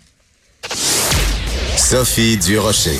Sophie 1.75 2.37
Durocher. 2.37 2.99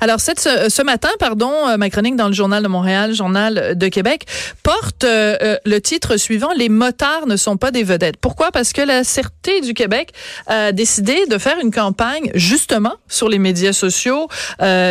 Alors, 0.00 0.20
cette, 0.20 0.40
ce, 0.40 0.82
matin, 0.82 1.08
pardon, 1.18 1.52
euh, 1.68 1.76
ma 1.76 1.90
chronique 1.90 2.16
dans 2.16 2.28
le 2.28 2.34
Journal 2.34 2.62
de 2.62 2.68
Montréal, 2.68 3.14
Journal 3.14 3.76
de 3.76 3.88
Québec, 3.88 4.24
porte 4.62 5.04
euh, 5.04 5.36
euh, 5.42 5.56
le 5.64 5.80
titre 5.80 6.16
suivant 6.16 6.50
Les 6.56 6.68
motards 6.68 7.26
ne 7.26 7.36
sont 7.36 7.56
pas 7.56 7.70
des 7.70 7.82
vedettes. 7.82 8.16
Pourquoi? 8.16 8.50
Parce 8.50 8.72
que 8.72 8.82
la 8.82 9.04
Sûreté 9.04 9.60
du 9.60 9.74
Québec 9.74 10.12
a 10.46 10.72
décidé 10.72 11.26
de 11.26 11.38
faire 11.38 11.56
une 11.62 11.70
campagne 11.70 12.30
justement 12.34 12.94
sur 13.08 13.28
les 13.28 13.38
médias 13.38 13.72
sociaux, 13.72 14.28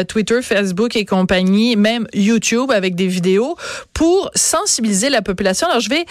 Twitter, 0.08 0.42
Facebook 0.42 0.96
et 0.96 1.06
compagnie, 1.06 1.76
même 1.76 2.08
YouTube 2.14 2.72
avec 2.72 2.96
des 2.96 3.08
vidéos 3.08 3.56
pour 3.94 4.32
sensibiliser 4.36 5.10
la 5.10 5.22
population. 5.22 5.68
Alors, 5.68 5.80
je 5.80 5.90
vais 5.90 6.06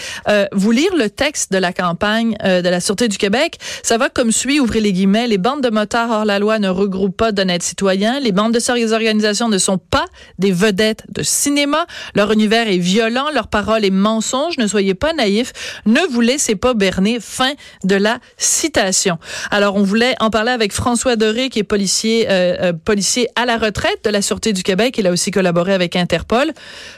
vous 0.53 0.71
lire 0.71 0.95
le 0.97 1.11
texte 1.11 1.53
de 1.53 1.59
la 1.59 1.73
campagne 1.73 2.37
de 2.43 2.69
la 2.69 2.81
Sûreté 2.81 3.09
du 3.09 3.19
Québec. 3.19 3.59
Ça 3.83 3.99
va 3.99 4.09
comme 4.09 4.33
suit, 4.33 4.61
ouvrez 4.61 4.81
les 4.81 4.93
guillemets, 4.93 5.27
les 5.27 5.39
bandes 5.39 5.63
de 5.63 5.71
motards 5.71 6.11
hors 6.11 6.25
la 6.25 6.39
loi 6.39 6.59
ne 6.59 6.69
regroupent 6.69 7.17
pas 7.17 7.33
d'honnêtes 7.33 7.63
citoyens. 7.63 8.21
Les 8.21 8.33
bandes 8.33 8.56
de 8.57 8.61
ces 8.61 8.93
organisations 8.93 9.49
ne 9.49 9.59
sont 9.59 9.79
pas 9.79 10.07
des 10.39 10.53
vedettes 10.53 11.05
de 11.09 11.23
cinéma. 11.23 11.87
Leur 12.15 12.33
univers 12.33 12.69
est 12.69 12.79
violent, 12.79 13.27
leur 13.35 13.49
parole 13.49 13.85
est 13.85 13.91
mensonge. 13.91 14.59
Ne 14.59 14.67
soyez 14.67 14.95
pas 14.95 15.13
naïfs. 15.13 15.53
Ne 15.85 16.01
vous 16.11 16.21
laissez 16.21 16.57
pas 16.57 16.75
berner. 16.75 17.19
Fin 17.21 17.53
de 17.85 17.95
la 17.95 18.19
citation. 18.37 19.19
Alors, 19.51 19.77
on 19.77 19.83
voulait 19.83 20.15
en 20.21 20.31
parler 20.31 20.53
avec 20.53 20.73
François 20.73 21.17
Doré, 21.17 21.51
qui 21.51 21.59
est 21.59 21.65
policier, 21.65 22.27
euh, 22.29 22.57
euh, 22.61 22.73
policier 22.73 23.29
à 23.37 23.45
la 23.45 23.59
retraite 23.59 24.05
de 24.05 24.11
la 24.11 24.23
Sûreté 24.23 24.53
du 24.53 24.63
Québec. 24.63 24.97
Il 24.99 25.07
a 25.07 25.13
aussi 25.13 25.31
collaboré 25.31 25.75
avec 25.75 25.97
Interpol. 25.97 26.53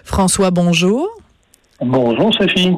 François, 0.05 0.51
bonjour. 0.51 1.09
Bonjour, 1.81 2.33
Sophie. 2.35 2.73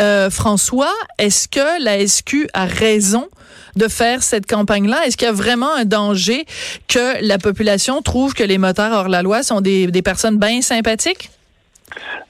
Euh, 0.00 0.28
François, 0.28 0.92
est-ce 1.18 1.46
que 1.46 1.82
la 1.82 2.04
SQ 2.04 2.48
a 2.52 2.66
raison 2.66 3.28
de 3.76 3.88
faire 3.88 4.22
cette 4.22 4.46
campagne-là? 4.46 5.06
Est-ce 5.06 5.16
qu'il 5.16 5.26
y 5.26 5.30
a 5.30 5.32
vraiment 5.32 5.74
un 5.74 5.84
danger 5.84 6.46
que 6.88 7.24
la 7.24 7.38
population 7.38 8.02
trouve 8.02 8.34
que 8.34 8.44
les 8.44 8.58
motards 8.58 8.92
hors 8.92 9.08
la 9.08 9.22
loi 9.22 9.42
sont 9.42 9.60
des 9.60 10.02
personnes 10.02 10.38
bien 10.38 10.62
sympathiques? 10.62 11.30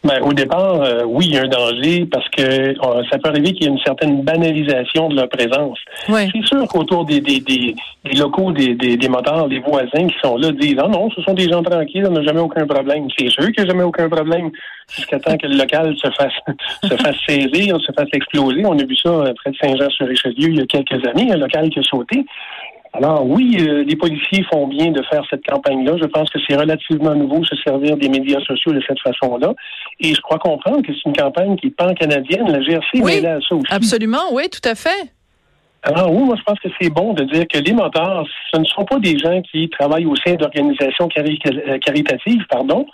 Ben, 0.03 0.21
au 0.23 0.35
départ, 0.35 0.83
euh, 0.83 1.05
oui, 1.07 1.27
il 1.29 1.35
y 1.35 1.39
a 1.39 1.43
un 1.43 1.49
danger 1.49 2.07
parce 2.11 2.29
que 2.29 2.43
euh, 2.43 3.03
ça 3.11 3.19
peut 3.19 3.31
arriver 3.31 3.53
qu'il 3.53 3.63
y 3.63 3.67
ait 3.67 3.73
une 3.73 3.79
certaine 3.79 4.23
banalisation 4.23 5.09
de 5.09 5.17
leur 5.17 5.29
présence. 5.31 5.79
C'est 6.07 6.45
sûr 6.45 6.67
qu'autour 6.69 7.07
des, 7.07 7.21
des, 7.21 7.41
des, 7.41 7.75
locaux 8.15 8.53
des, 8.53 8.75
des, 8.75 8.99
des 8.99 9.09
les 9.49 9.59
voisins 9.61 10.07
qui 10.07 10.15
sont 10.23 10.37
là 10.37 10.51
disent 10.53 10.77
Ah 10.79 10.89
non, 10.89 11.09
ce 11.11 11.23
sont 11.23 11.33
des 11.33 11.49
gens 11.49 11.63
tranquilles, 11.63 12.07
on 12.07 12.13
n'a 12.13 12.23
jamais 12.23 12.41
aucun 12.41 12.67
problème. 12.67 13.09
C'est 13.17 13.31
sûr 13.31 13.45
qu'il 13.53 13.65
n'y 13.65 13.71
a 13.71 13.73
jamais 13.73 13.85
aucun 13.85 14.09
problème 14.11 14.51
jusqu'à 14.95 15.19
temps 15.19 15.37
que 15.39 15.47
le 15.47 15.57
local 15.57 15.95
se 15.97 16.11
fasse 16.11 16.35
se 16.85 16.97
fasse 16.97 17.17
saisir, 17.27 17.81
se 17.81 17.93
fasse 17.93 18.09
exploser. 18.13 18.67
On 18.67 18.79
a 18.79 18.85
vu 18.85 18.97
ça 18.97 19.09
euh, 19.09 19.33
près 19.35 19.53
de 19.53 19.57
Saint-Jean-sur-Richelieu 19.57 20.49
il 20.51 20.57
y 20.57 20.61
a 20.61 20.67
quelques 20.67 21.07
années, 21.07 21.33
un 21.33 21.39
local 21.39 21.71
qui 21.71 21.79
a 21.79 21.83
sauté. 21.83 22.27
Alors 22.95 23.27
oui, 23.27 23.57
euh, 23.59 23.83
les 23.85 23.97
policiers 23.97 24.45
font 24.53 24.69
bien 24.69 24.93
de 24.93 25.03
faire 25.11 25.23
cette 25.29 25.45
campagne-là. 25.45 25.97
Je 26.01 26.07
pense 26.07 26.31
que 26.31 26.39
c'est 26.47 26.57
relativement 26.57 27.15
nouveau 27.15 27.45
se 27.45 27.57
servir 27.57 27.97
des 27.97 28.09
médias 28.09 28.41
sociaux 28.41 28.73
de 28.73 28.81
cette 28.87 29.01
façon-là. 29.01 29.53
Et 29.99 30.15
je 30.15 30.21
crois 30.21 30.39
comprendre 30.39 30.81
que 30.83 30.93
c'est 30.93 31.05
une 31.07 31.17
campagne 31.17 31.57
qui 31.57 31.69
est 31.69 31.71
pan-canadienne. 31.71 32.53
La 32.53 32.61
GRC 32.61 33.01
oui, 33.03 33.21
là 33.21 33.39
ça 33.49 33.57
aussi. 33.57 33.67
Absolument, 33.71 34.33
oui, 34.33 34.45
tout 34.49 34.67
à 34.69 34.77
fait. 34.77 35.13
Alors 35.83 36.11
oui, 36.11 36.23
moi 36.23 36.37
je 36.39 36.43
pense 36.45 36.59
que 36.61 36.69
c'est 36.81 36.89
bon 36.89 37.13
de 37.13 37.25
dire 37.25 37.45
que 37.53 37.59
les 37.59 37.73
motards, 37.73 38.25
ce 38.53 38.59
ne 38.59 38.65
sont 38.65 38.85
pas 38.85 38.99
des 39.01 39.19
gens 39.19 39.43
qui 39.43 39.69
travaillent 39.69 40.07
au 40.07 40.17
sein 40.17 40.35
d'organisations 40.35 41.09
euh, 41.19 41.79
caritatives, 41.79 42.43
pardon, 42.49 42.87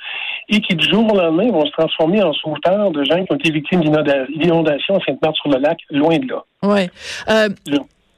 et 0.48 0.60
qui 0.60 0.74
du 0.74 0.88
jour 0.88 1.12
au 1.12 1.16
lendemain 1.16 1.52
vont 1.52 1.66
se 1.66 1.72
transformer 1.72 2.22
en 2.22 2.32
sauveteurs 2.32 2.90
de 2.90 3.04
gens 3.04 3.22
qui 3.24 3.32
ont 3.32 3.36
été 3.36 3.52
victimes 3.52 3.82
d'inondations 3.82 4.96
à 4.96 5.00
Sainte-Marthe-sur-le-Lac, 5.06 5.78
loin 5.90 6.18
de 6.18 6.26
là. 6.26 6.44
Oui. 6.64 6.88
Euh, 7.28 7.48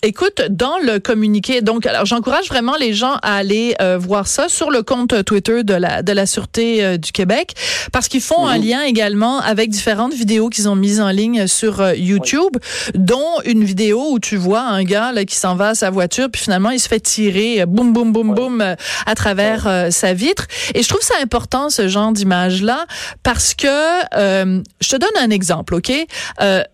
Écoute, 0.04 0.42
dans 0.50 0.78
le 0.78 0.99
communiqué, 0.99 1.61
donc, 1.61 1.87
alors 1.87 2.06
j'encourage 2.06 2.49
vraiment 2.49 2.75
les 2.75 2.92
gens 2.92 3.18
à 3.23 3.37
aller 3.37 3.76
euh, 3.80 3.97
voir 3.99 4.26
ça 4.26 4.49
sur 4.49 4.68
le 4.68 4.82
compte 4.82 5.25
Twitter 5.25 5.62
de 5.62 5.75
la 5.75 6.02
de 6.02 6.11
la 6.11 6.26
sûreté 6.26 6.85
euh, 6.85 6.97
du 6.97 7.12
Québec, 7.12 7.52
parce 7.92 8.09
qu'ils 8.09 8.21
font 8.21 8.44
un 8.44 8.59
mhm. 8.59 8.64
lien 8.64 8.82
également 8.82 9.38
avec 9.38 9.71
différentes 9.71 10.12
vidéos 10.12 10.49
qu'ils 10.49 10.68
ont 10.68 10.75
mises 10.75 11.00
en 11.00 11.11
ligne 11.11 11.47
sur 11.47 11.80
euh, 11.80 11.94
YouTube, 11.94 12.56
dont 12.97 13.40
une 13.44 13.62
vidéo 13.62 14.09
où 14.11 14.18
tu 14.18 14.37
vois 14.37 14.62
un 14.62 14.82
gars 14.82 15.12
là, 15.12 15.25
qui 15.25 15.37
s'en 15.37 15.54
va 15.54 15.68
à 15.68 15.75
sa 15.76 15.90
voiture, 15.90 16.28
puis 16.32 16.42
finalement 16.42 16.71
il 16.71 16.80
se 16.80 16.88
fait 16.88 16.99
tirer, 16.99 17.64
boum 17.64 17.92
boum 17.92 18.12
boum 18.12 18.35
boum, 18.35 18.75
à 19.06 19.14
travers 19.14 19.87
sa 19.92 20.14
vitre. 20.14 20.49
Et 20.75 20.82
je 20.82 20.88
trouve 20.88 21.02
ça 21.02 21.14
important 21.23 21.71
ce 21.71 21.87
genre 21.87 22.11
d'image 22.11 22.61
là, 22.61 22.87
parce 23.23 23.54
que 23.54 23.68
je 23.68 24.88
te 24.88 24.97
donne 24.97 25.16
un 25.21 25.30
exemple, 25.30 25.76
ok? 25.76 25.92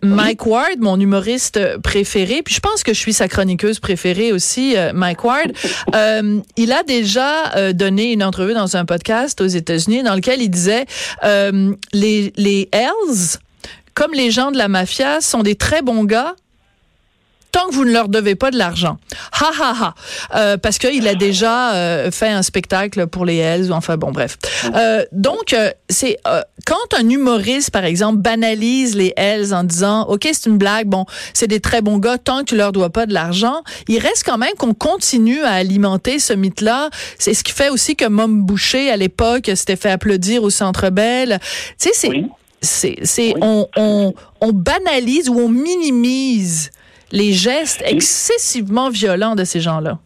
Mike 0.02 0.46
Ward, 0.46 0.78
mon 0.78 0.98
humoriste 0.98 1.76
préféré, 1.82 2.40
puis 2.42 2.54
je 2.54 2.60
pense 2.60 2.82
que 2.82 2.94
je 2.94 2.98
suis 2.98 3.17
sa 3.18 3.28
chroniqueuse 3.28 3.80
préférée 3.80 4.32
aussi, 4.32 4.76
euh, 4.76 4.92
Mike 4.94 5.24
Ward. 5.24 5.52
Euh, 5.94 6.40
il 6.56 6.72
a 6.72 6.84
déjà 6.84 7.52
euh, 7.56 7.72
donné 7.72 8.12
une 8.12 8.22
entrevue 8.22 8.54
dans 8.54 8.76
un 8.76 8.84
podcast 8.84 9.40
aux 9.40 9.46
États-Unis 9.46 10.04
dans 10.04 10.14
lequel 10.14 10.40
il 10.40 10.48
disait 10.48 10.86
les 11.92 12.32
les 12.36 12.68
Hells, 12.72 13.38
comme 13.94 14.12
les 14.12 14.30
gens 14.30 14.52
de 14.52 14.58
la 14.58 14.68
mafia, 14.68 15.20
sont 15.20 15.42
des 15.42 15.56
très 15.56 15.82
bons 15.82 16.04
gars, 16.04 16.36
tant 17.58 17.68
que 17.68 17.74
vous 17.74 17.84
ne 17.84 17.90
leur 17.90 18.08
devez 18.08 18.36
pas 18.36 18.52
de 18.52 18.56
l'argent. 18.56 18.98
Ha 19.32 19.50
ha 19.60 19.74
ha. 19.80 19.94
Euh, 20.36 20.56
parce 20.58 20.78
qu'il 20.78 21.08
a 21.08 21.16
déjà 21.16 21.74
euh, 21.74 22.10
fait 22.12 22.28
un 22.28 22.42
spectacle 22.42 23.08
pour 23.08 23.24
les 23.24 23.36
Hells, 23.38 23.72
enfin 23.72 23.96
bon, 23.96 24.12
bref. 24.12 24.38
Euh, 24.76 25.04
donc, 25.10 25.52
euh, 25.52 25.72
c'est 25.88 26.18
quand 26.64 26.94
un 26.96 27.08
humoriste, 27.08 27.72
par 27.72 27.84
exemple, 27.84 28.18
banalise 28.18 28.94
les 28.94 29.12
Hells 29.16 29.52
en 29.52 29.64
disant, 29.64 30.02
OK, 30.02 30.28
c'est 30.32 30.46
une 30.46 30.58
blague, 30.58 30.86
bon, 30.86 31.04
c'est 31.34 31.48
des 31.48 31.58
très 31.58 31.82
bons 31.82 31.98
gars, 31.98 32.16
tant 32.16 32.40
que 32.40 32.44
tu 32.44 32.56
leur 32.56 32.70
dois 32.70 32.90
pas 32.90 33.06
de 33.06 33.12
l'argent, 33.12 33.62
il 33.88 33.98
reste 33.98 34.22
quand 34.24 34.38
même 34.38 34.54
qu'on 34.56 34.74
continue 34.74 35.42
à 35.42 35.54
alimenter 35.54 36.20
ce 36.20 36.34
mythe-là. 36.34 36.90
C'est 37.18 37.34
ce 37.34 37.42
qui 37.42 37.52
fait 37.52 37.70
aussi 37.70 37.96
que 37.96 38.06
Mom 38.06 38.42
Boucher, 38.42 38.88
à 38.88 38.96
l'époque, 38.96 39.50
s'était 39.52 39.74
fait 39.74 39.90
applaudir 39.90 40.44
au 40.44 40.50
Centre 40.50 40.90
Bell. 40.90 41.40
Tu 41.80 41.88
sais, 41.88 41.90
c'est... 41.92 42.24
C'est, 42.60 42.96
c'est, 43.04 43.34
on, 43.40 43.68
on, 43.76 44.14
on 44.40 44.52
banalise 44.52 45.28
ou 45.28 45.38
on 45.38 45.48
minimise 45.48 46.70
les 47.12 47.32
gestes 47.32 47.82
excessivement 47.86 48.90
violents 48.90 49.34
de 49.34 49.44
ces 49.44 49.60
gens-là? 49.60 49.98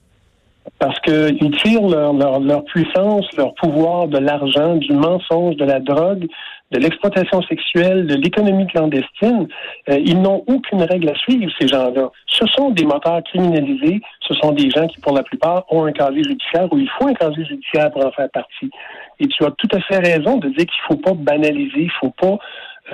Parce 0.78 0.98
qu'ils 1.00 1.56
tirent 1.62 1.88
leur, 1.88 2.12
leur, 2.40 2.64
puissance, 2.64 3.26
leur 3.36 3.54
pouvoir 3.54 4.08
de 4.08 4.18
l'argent, 4.18 4.76
du 4.76 4.92
mensonge, 4.92 5.56
de 5.56 5.64
la 5.64 5.80
drogue, 5.80 6.26
de 6.72 6.78
l'exploitation 6.78 7.42
sexuelle, 7.42 8.06
de 8.06 8.14
l'économie 8.14 8.66
clandestine. 8.66 9.46
Euh, 9.90 9.98
ils 10.04 10.20
n'ont 10.20 10.42
aucune 10.46 10.82
règle 10.82 11.10
à 11.10 11.14
suivre, 11.14 11.50
ces 11.60 11.68
gens-là. 11.68 12.10
Ce 12.26 12.46
sont 12.46 12.70
des 12.70 12.84
moteurs 12.84 13.22
criminalisés. 13.24 14.00
Ce 14.26 14.34
sont 14.34 14.52
des 14.52 14.70
gens 14.70 14.86
qui, 14.86 14.98
pour 15.00 15.14
la 15.14 15.22
plupart, 15.22 15.64
ont 15.70 15.84
un 15.84 15.92
casier 15.92 16.22
judiciaire 16.24 16.72
ou 16.72 16.78
il 16.78 16.88
faut 16.98 17.06
un 17.06 17.14
casier 17.14 17.44
judiciaire 17.44 17.90
pour 17.92 18.04
en 18.06 18.10
faire 18.12 18.30
partie. 18.30 18.70
Et 19.20 19.26
tu 19.26 19.44
as 19.44 19.50
tout 19.50 19.68
à 19.72 19.80
fait 19.80 19.98
raison 19.98 20.38
de 20.38 20.48
dire 20.48 20.66
qu'il 20.66 20.82
ne 20.88 20.94
faut 20.94 21.02
pas 21.02 21.12
banaliser, 21.14 21.80
il 21.80 21.84
ne 21.84 22.00
faut 22.00 22.10
pas 22.10 22.38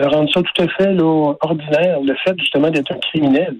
euh, 0.00 0.08
rendre 0.08 0.30
ça 0.32 0.42
tout 0.42 0.62
à 0.62 0.68
fait 0.68 0.96
ordinaire, 1.00 2.00
le 2.00 2.14
fait 2.24 2.34
justement 2.38 2.70
d'être 2.70 2.92
un 2.92 2.98
criminel. 2.98 3.56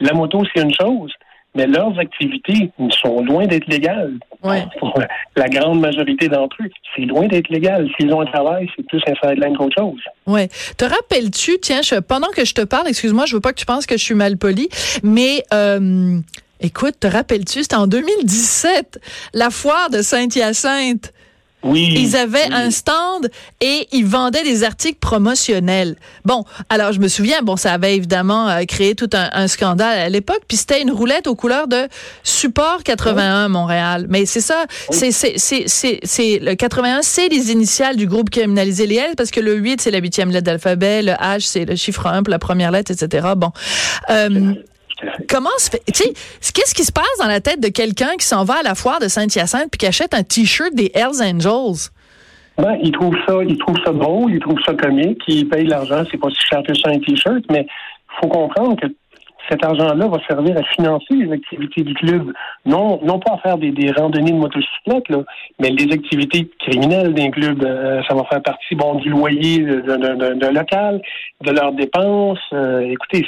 La 0.00 0.12
moto, 0.12 0.42
c'est 0.54 0.62
une 0.62 0.74
chose, 0.74 1.12
mais 1.54 1.66
leurs 1.66 1.98
activités 1.98 2.70
sont 2.90 3.22
loin 3.22 3.46
d'être 3.46 3.66
légales. 3.66 4.18
Pour 4.78 4.94
la 5.36 5.48
grande 5.48 5.80
majorité 5.80 6.28
d'entre 6.28 6.56
eux, 6.62 6.70
c'est 6.94 7.02
loin 7.02 7.26
d'être 7.26 7.48
légal. 7.48 7.88
S'ils 7.96 8.12
ont 8.12 8.20
un 8.20 8.26
travail, 8.26 8.68
c'est 8.76 8.86
plus 8.86 9.00
un 9.08 9.14
sideline 9.28 9.56
qu'autre 9.56 9.74
chose. 9.76 10.00
Oui. 10.26 10.48
Te 10.76 10.84
rappelles-tu, 10.84 11.58
tiens, 11.60 11.80
pendant 12.06 12.28
que 12.28 12.44
je 12.44 12.54
te 12.54 12.62
parle, 12.62 12.86
excuse-moi, 12.88 13.24
je 13.26 13.34
veux 13.34 13.40
pas 13.40 13.52
que 13.52 13.58
tu 13.58 13.66
penses 13.66 13.86
que 13.86 13.96
je 13.96 14.04
suis 14.04 14.14
mal 14.14 14.36
poli, 14.36 14.68
mais 15.02 15.42
euh, 15.52 16.18
écoute, 16.60 17.00
te 17.00 17.08
rappelles-tu, 17.08 17.62
c'était 17.62 17.76
en 17.76 17.88
2017, 17.88 19.00
la 19.34 19.50
foire 19.50 19.90
de 19.90 20.02
Saint-Hyacinthe. 20.02 21.12
Oui, 21.64 21.92
ils 21.96 22.16
avaient 22.16 22.52
un 22.52 22.70
stand 22.70 23.28
et 23.60 23.88
ils 23.90 24.06
vendaient 24.06 24.44
des 24.44 24.62
articles 24.62 24.98
promotionnels. 25.00 25.96
Bon, 26.24 26.44
alors 26.68 26.92
je 26.92 27.00
me 27.00 27.08
souviens, 27.08 27.42
bon, 27.42 27.56
ça 27.56 27.72
avait 27.72 27.96
évidemment 27.96 28.48
euh, 28.48 28.64
créé 28.64 28.94
tout 28.94 29.10
un, 29.12 29.48
scandale 29.48 29.98
à 29.98 30.08
l'époque, 30.08 30.42
puis 30.46 30.56
c'était 30.56 30.80
une 30.80 30.92
roulette 30.92 31.26
aux 31.26 31.34
couleurs 31.34 31.66
de 31.66 31.88
Support 32.22 32.84
81 32.84 33.48
Montréal. 33.48 34.06
Mais 34.08 34.24
c'est 34.24 34.40
ça, 34.40 34.66
c'est 34.90 35.10
c'est 35.10 35.34
c'est 35.36 35.66
c'est 36.02 36.38
le 36.38 36.54
81, 36.54 37.00
c'est 37.02 37.28
les 37.28 37.50
initiales 37.50 37.96
du 37.96 38.06
groupe 38.06 38.30
criminalisé 38.30 38.86
les 38.86 38.96
L 38.96 39.14
parce 39.16 39.30
que 39.32 39.40
le 39.40 39.54
8 39.54 39.80
c'est 39.80 39.90
la 39.90 39.98
huitième 39.98 40.30
lettre 40.30 40.46
d'alphabet, 40.46 41.02
le 41.02 41.12
H 41.12 41.40
c'est 41.40 41.64
le 41.64 41.74
chiffre 41.74 42.06
1 42.06 42.22
pour 42.22 42.30
la 42.30 42.38
première 42.38 42.70
lettre, 42.70 42.92
etc. 42.92 43.28
Bon. 43.36 43.50
Euh, 44.10 44.54
Comment 45.28 45.50
se 45.58 45.70
fait, 45.70 45.82
tu 45.92 46.02
sais, 46.02 46.52
qu'est-ce 46.52 46.74
qui 46.74 46.84
se 46.84 46.92
passe 46.92 47.04
dans 47.20 47.26
la 47.26 47.40
tête 47.40 47.60
de 47.60 47.68
quelqu'un 47.68 48.16
qui 48.18 48.26
s'en 48.26 48.44
va 48.44 48.54
à 48.60 48.62
la 48.62 48.74
foire 48.74 48.98
de 49.00 49.08
Saint-Hyacinthe 49.08 49.70
puis 49.70 49.78
qui 49.78 49.86
achète 49.86 50.14
un 50.14 50.22
T-shirt 50.22 50.74
des 50.74 50.90
Hells 50.94 51.22
Angels? 51.22 51.90
Ben, 52.56 52.76
il 52.82 52.90
trouve 52.90 53.14
ça, 53.26 53.34
il 53.46 53.56
trouve 53.58 53.76
ça 53.84 53.92
drôle, 53.92 54.32
il 54.32 54.40
trouve 54.40 54.58
ça 54.66 54.74
comique, 54.74 55.22
il 55.28 55.48
paye 55.48 55.66
l'argent, 55.66 56.02
c'est 56.10 56.18
pas 56.18 56.28
si 56.30 56.40
cher 56.44 56.62
que 56.66 56.74
ça 56.74 56.90
un 56.90 56.98
T-shirt, 56.98 57.44
mais 57.50 57.66
il 57.66 58.20
faut 58.20 58.28
comprendre 58.28 58.76
que 58.80 58.86
cet 59.48 59.64
argent-là 59.64 60.06
va 60.08 60.18
servir 60.28 60.56
à 60.56 60.62
financer 60.74 61.14
les 61.14 61.32
activités 61.32 61.82
du 61.82 61.94
club. 61.94 62.32
Non, 62.66 63.00
non 63.02 63.18
pas 63.18 63.34
à 63.34 63.38
faire 63.38 63.58
des, 63.58 63.70
des 63.70 63.90
randonnées 63.92 64.32
de 64.32 64.36
motocyclettes, 64.36 65.08
là, 65.08 65.18
mais 65.58 65.70
les 65.70 65.92
activités 65.92 66.48
criminelles 66.60 67.14
d'un 67.14 67.30
club. 67.30 67.62
Euh, 67.64 68.02
ça 68.08 68.14
va 68.14 68.24
faire 68.24 68.42
partie 68.42 68.74
bon 68.74 68.96
du 68.96 69.10
loyer 69.10 69.58
d'un 69.58 70.52
local, 70.52 71.00
de 71.44 71.50
leurs 71.50 71.72
dépenses. 71.72 72.38
Euh, 72.52 72.80
écoutez, 72.80 73.26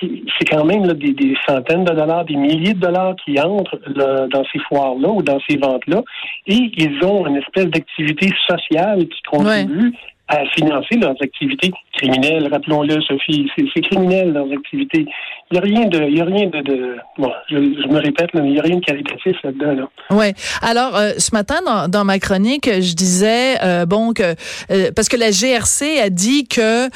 c'est 0.00 0.48
quand 0.50 0.64
même 0.64 0.84
là, 0.84 0.94
des, 0.94 1.12
des, 1.12 1.34
centaines 1.48 1.84
de 1.84 1.92
dollars, 1.92 2.24
des 2.24 2.36
milliers 2.36 2.74
de 2.74 2.80
dollars 2.80 3.14
qui 3.24 3.40
entrent 3.40 3.78
dans 3.86 4.44
ces 4.52 4.58
foires-là 4.68 5.08
ou 5.08 5.22
dans 5.22 5.38
ces 5.48 5.56
ventes-là, 5.56 6.02
et 6.46 6.70
ils 6.76 7.04
ont 7.04 7.26
une 7.26 7.36
espèce 7.36 7.66
d'activité 7.66 8.30
sociale 8.48 9.06
qui 9.08 9.22
contribue 9.22 9.94
à 10.32 10.46
financer 10.56 10.96
leurs 10.96 11.16
activités 11.20 11.70
criminelles. 11.94 12.48
Rappelons-le, 12.50 13.00
Sophie, 13.02 13.46
c'est 13.56 13.80
criminel 13.82 14.32
leurs 14.32 14.50
activités. 14.50 15.04
Il 15.50 15.54
n'y 15.54 15.58
a 15.58 15.60
rien 15.60 15.86
de, 15.88 16.08
il 16.08 16.16
y 16.16 16.20
a 16.22 16.24
rien 16.24 16.46
de, 16.46 16.60
de 16.62 16.96
bon, 17.18 17.30
je, 17.50 17.56
me 17.56 17.98
répète, 17.98 18.30
mais 18.32 18.40
il 18.46 18.52
n'y 18.52 18.58
a 18.58 18.62
rien 18.62 18.76
de 18.76 18.84
qualitatif 18.84 19.36
là-dedans. 19.44 19.72
Là. 19.74 20.16
Ouais. 20.16 20.32
Alors, 20.62 20.96
euh, 20.96 21.12
ce 21.18 21.34
matin 21.34 21.56
dans, 21.66 21.88
dans, 21.88 22.04
ma 22.04 22.18
chronique, 22.18 22.66
je 22.66 22.94
disais 22.94 23.62
euh, 23.62 23.84
bon 23.84 24.14
que 24.14 24.34
euh, 24.70 24.90
parce 24.96 25.10
que 25.10 25.18
la 25.18 25.30
GRC 25.30 26.00
a 26.00 26.08
dit 26.08 26.48
que 26.48 26.88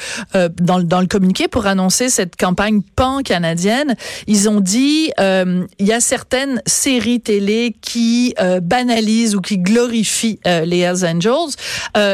dans, 0.59 0.79
dans 0.79 0.99
le 0.99 1.07
communiqué 1.07 1.47
pour 1.47 1.67
annoncer 1.67 2.09
cette 2.09 2.35
campagne 2.35 2.81
pan 2.95 3.19
canadienne, 3.23 3.95
ils 4.25 4.49
ont 4.49 4.61
dit 4.61 5.11
il 5.19 5.67
y 5.85 5.93
a 5.93 5.99
certaines 5.99 6.61
séries 6.65 7.21
télé 7.21 7.75
qui 7.81 8.33
banalisent 8.63 9.35
ou 9.35 9.41
qui 9.41 9.59
glorifient 9.59 10.39
les 10.45 10.79
Hells 10.79 11.05
Angels. 11.05 11.55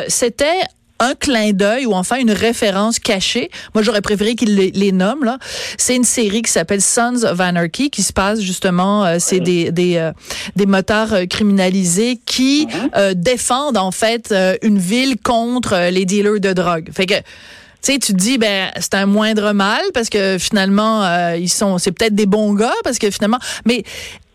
C'était 0.07 0.59
un 1.03 1.15
clin 1.15 1.51
d'œil 1.51 1.85
ou 1.85 1.93
enfin 1.93 2.17
une 2.17 2.31
référence 2.31 2.99
cachée. 2.99 3.49
Moi, 3.73 3.83
j'aurais 3.83 4.01
préféré 4.01 4.35
qu'il 4.35 4.55
les, 4.55 4.71
les, 4.71 4.91
nomme. 4.91 5.23
Là, 5.23 5.37
c'est 5.77 5.95
une 5.95 6.03
série 6.03 6.41
qui 6.41 6.51
s'appelle 6.51 6.81
Sons 6.81 7.23
of 7.23 7.39
Anarchy, 7.39 7.89
qui 7.89 8.03
se 8.03 8.13
passe 8.13 8.39
justement, 8.39 9.05
euh, 9.05 9.17
c'est 9.19 9.39
des 9.39 9.71
des, 9.71 9.97
euh, 9.97 10.11
des 10.55 10.65
motards 10.65 11.13
euh, 11.13 11.25
criminalisés 11.25 12.19
qui 12.25 12.67
mhm. 12.67 13.13
défendent 13.15 13.77
en 13.77 13.91
fait 13.91 14.33
une 14.61 14.77
ville 14.77 15.15
contre 15.21 15.89
les 15.89 16.05
dealers 16.05 16.39
de 16.39 16.53
drogue. 16.53 16.89
Fait 16.93 17.05
que 17.05 17.15
tu 17.15 17.91
sais, 17.91 17.99
tu 17.99 18.13
te 18.13 18.17
dis, 18.17 18.37
ben, 18.37 18.71
c'est 18.79 18.93
un 18.93 19.05
moindre 19.05 19.51
mal 19.51 19.81
parce 19.93 20.09
que 20.09 20.37
finalement, 20.39 21.33
ils 21.33 21.49
sont, 21.49 21.77
c'est 21.77 21.91
peut-être 21.91 22.15
des 22.15 22.25
bons 22.25 22.53
gars 22.53 22.73
parce 22.83 22.97
que 22.97 23.11
finalement, 23.11 23.39
mais 23.65 23.83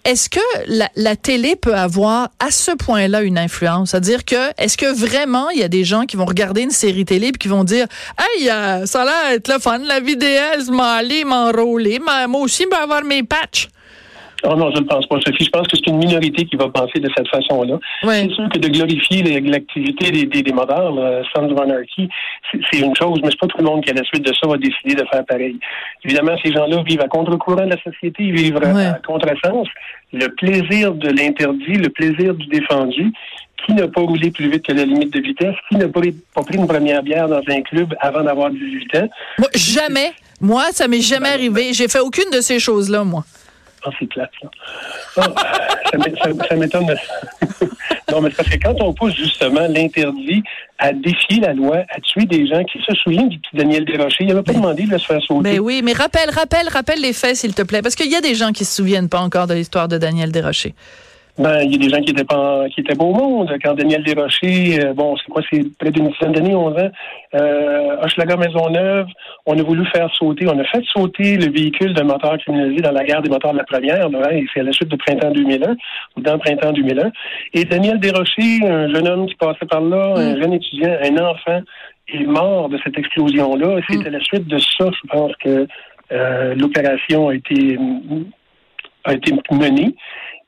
est-ce 0.09 0.31
que 0.31 0.41
la, 0.97 1.17
télé 1.17 1.55
peut 1.55 1.75
avoir 1.75 2.31
à 2.39 2.51
ce 2.51 2.71
point-là 2.71 3.21
une 3.21 3.37
influence? 3.37 3.91
C'est-à-dire 3.91 4.25
que, 4.25 4.53
est-ce 4.57 4.79
que 4.79 4.87
vraiment 4.87 5.51
il 5.51 5.61
y 5.61 5.63
a 5.63 5.69
des 5.69 5.85
gens 5.85 6.07
qui 6.07 6.17
vont 6.17 6.25
regarder 6.25 6.63
une 6.63 6.71
série 6.71 7.05
télé 7.05 7.27
et 7.27 7.33
qui 7.33 7.49
vont 7.49 7.63
dire, 7.63 7.87
hey, 8.19 8.49
euh, 8.49 8.87
ça 8.87 9.03
a 9.03 9.05
l'air 9.05 9.33
d'être 9.33 9.53
le 9.53 9.59
fun, 9.59 9.77
la 9.81 10.01
vidéo, 10.01 10.41
m'aller, 10.71 11.25
m'enrôler, 11.25 12.01
moi 12.01 12.41
aussi, 12.41 12.63
je 12.63 12.75
vais 12.75 12.83
avoir 12.83 13.05
mes 13.05 13.23
patchs. 13.23 13.69
Oh 14.45 14.55
non, 14.55 14.71
je 14.75 14.81
ne 14.81 14.87
pense 14.87 15.07
pas, 15.07 15.17
Sophie. 15.21 15.45
Je 15.45 15.51
pense 15.51 15.67
que 15.67 15.77
c'est 15.77 15.89
une 15.89 15.99
minorité 15.99 16.45
qui 16.45 16.57
va 16.57 16.69
penser 16.69 17.01
de 17.01 17.09
cette 17.17 17.29
façon-là. 17.29 17.79
C'est 18.03 18.31
sûr 18.31 18.49
que 18.49 18.59
de 18.59 18.69
glorifier 18.69 19.41
l'activité 19.41 20.11
des, 20.11 20.27
des, 20.27 20.43
des 20.43 20.53
modernes, 20.53 20.99
euh, 20.99 21.23
Sons 21.35 21.51
of 21.51 21.61
Anarchy, 21.61 22.09
c'est 22.53 22.79
une 22.79 22.95
chose, 22.95 23.19
mais 23.23 23.31
c'est 23.31 23.41
pas 23.41 23.49
tout 23.49 23.59
le 23.59 23.65
monde 23.65 23.85
qui, 23.85 23.91
à 23.91 23.95
la 23.95 24.05
suite 24.05 24.25
de 24.25 24.33
ça, 24.33 24.47
va 24.47 24.57
décider 24.57 24.95
de 24.95 25.05
faire 25.11 25.25
pareil. 25.27 25.59
Évidemment, 26.05 26.37
ces 26.43 26.53
gens-là 26.53 26.83
vivent 26.85 27.01
à 27.01 27.09
contre-courant 27.09 27.65
de 27.65 27.71
la 27.71 27.83
société, 27.83 28.23
ils 28.23 28.33
vivent 28.33 28.59
à 28.59 28.95
contre-sens. 29.05 29.67
Le 30.13 30.29
plaisir 30.29 30.95
de 30.95 31.09
l'interdit, 31.09 31.75
le 31.75 31.89
plaisir 31.89 32.35
du 32.35 32.47
défendu, 32.47 33.13
qui 33.67 33.75
n'a 33.75 33.89
pas 33.89 34.01
roulé 34.01 34.31
plus 34.31 34.51
vite 34.51 34.65
que 34.65 34.73
la 34.73 34.85
limite 34.85 35.13
de 35.13 35.21
vitesse, 35.21 35.55
qui 35.69 35.77
n'a 35.77 35.89
pas, 35.89 36.01
pris 36.01 36.57
une 36.57 36.67
première 36.67 37.03
bière 37.03 37.29
dans 37.29 37.43
un 37.49 37.61
club 37.63 37.95
avant 38.01 38.23
d'avoir 38.23 38.51
18 38.51 38.97
ans. 38.97 39.09
Moi, 39.39 39.49
jamais. 39.55 40.13
Moi, 40.41 40.65
ça 40.71 40.87
m'est 40.87 41.01
jamais 41.01 41.29
arrivé. 41.29 41.73
J'ai 41.73 41.89
fait 41.89 41.99
aucune 41.99 42.31
de 42.31 42.41
ces 42.41 42.61
choses-là, 42.61 43.03
moi. 43.03 43.25
Ah, 43.85 43.91
c'est 43.99 44.07
plate, 44.07 44.31
ça. 45.15 45.23
Ah, 46.51 46.55
m'étonne. 46.57 46.87
non, 48.13 48.21
mais 48.21 48.31
parce 48.31 48.49
que 48.49 48.57
quand 48.57 48.75
on 48.81 48.93
pousse 48.93 49.15
justement 49.15 49.67
l'interdit 49.69 50.43
à 50.79 50.93
défier 50.93 51.41
la 51.41 51.55
loi, 51.55 51.79
à 51.89 52.01
tuer 52.01 52.25
des 52.25 52.47
gens, 52.47 52.63
qui 52.65 52.79
se 52.79 52.95
souviennent 52.97 53.29
du 53.29 53.39
petit 53.39 53.57
Daniel 53.57 53.85
Desrochers? 53.85 54.25
Il 54.25 54.29
n'avait 54.29 54.43
pas 54.43 54.53
demandé 54.53 54.85
de 54.85 54.97
se 54.97 55.07
faire 55.07 55.21
sauter. 55.23 55.43
Mais 55.43 55.57
ben 55.57 55.61
oui, 55.61 55.83
mais 55.85 55.93
rappelle, 55.93 56.31
rappelle, 56.31 56.69
rappelle 56.69 57.01
les 57.01 57.13
faits, 57.13 57.37
s'il 57.37 57.55
te 57.55 57.63
plaît. 57.63 57.83
Parce 57.83 57.95
qu'il 57.95 58.11
y 58.11 58.17
a 58.17 58.21
des 58.21 58.35
gens 58.35 58.53
qui 58.53 58.65
se 58.65 58.75
souviennent 58.77 59.09
pas 59.09 59.21
encore 59.21 59.47
de 59.47 59.55
l'histoire 59.55 59.89
de 59.89 59.99
Daniel 59.99 60.33
Desrochers. 60.33 60.75
Ben, 61.39 61.63
il 61.63 61.71
y 61.71 61.75
a 61.77 61.79
des 61.79 61.89
gens 61.89 62.01
qui 62.01 62.11
étaient 62.11 62.25
pas, 62.25 62.69
qui 62.69 62.81
étaient 62.81 63.01
au 63.01 63.13
monde. 63.13 63.49
Quand 63.63 63.75
Daniel 63.75 64.03
Desrochers, 64.03 64.85
euh, 64.85 64.93
bon, 64.93 65.17
c'est 65.17 65.31
quoi, 65.31 65.41
c'est 65.49 65.63
près 65.79 65.93
d'une 65.93 66.09
dizaine 66.09 66.33
d'années, 66.33 66.55
11 66.57 66.77
ans, 66.77 66.91
euh, 67.37 67.97
Hochelaga 68.03 68.37
Maisonneuve, 68.37 69.07
on 69.47 69.57
a 69.57 69.63
voulu 69.63 69.87
faire 69.87 70.13
sauter, 70.15 70.49
on 70.49 70.59
a 70.59 70.65
fait 70.65 70.83
sauter 70.93 71.37
le 71.37 71.53
véhicule 71.53 71.95
d'un 71.95 72.03
moteur 72.03 72.37
criminalisé 72.39 72.83
dans 72.83 72.91
la 72.91 73.05
gare 73.05 73.23
des 73.23 73.31
moteurs 73.31 73.53
de 73.53 73.59
la 73.59 73.65
première, 73.65 74.07
hein, 74.07 74.41
c'est 74.53 74.61
à 74.61 74.63
la 74.65 74.73
suite 74.73 74.89
de 74.89 74.97
printemps 74.97 75.31
2001, 75.31 75.77
ou 76.17 76.21
dans 76.21 76.39
printemps 76.41 76.73
2001. 76.73 77.13
Et 77.55 77.65
Daniel 77.65 78.01
Desrochers, 78.01 78.67
un 78.67 78.93
jeune 78.93 79.07
homme 79.07 79.27
qui 79.27 79.37
passait 79.37 79.67
par 79.67 79.81
là, 79.81 80.15
un 80.17 80.35
mm. 80.35 80.43
jeune 80.43 80.53
étudiant, 80.55 80.97
un 81.05 81.25
enfant, 81.25 81.61
est 82.09 82.27
mort 82.27 82.69
de 82.69 82.81
cette 82.83 82.99
explosion-là. 82.99 83.81
C'est 83.89 83.99
mm. 83.99 84.07
à 84.07 84.11
la 84.11 84.21
suite 84.21 84.49
de 84.49 84.59
ça, 84.59 84.91
je 84.91 85.09
pense 85.09 85.33
que 85.37 85.69
euh, 86.11 86.55
l'opération 86.57 87.29
a 87.29 87.35
été 87.37 87.79
a 89.05 89.15
été 89.15 89.33
menée 89.53 89.95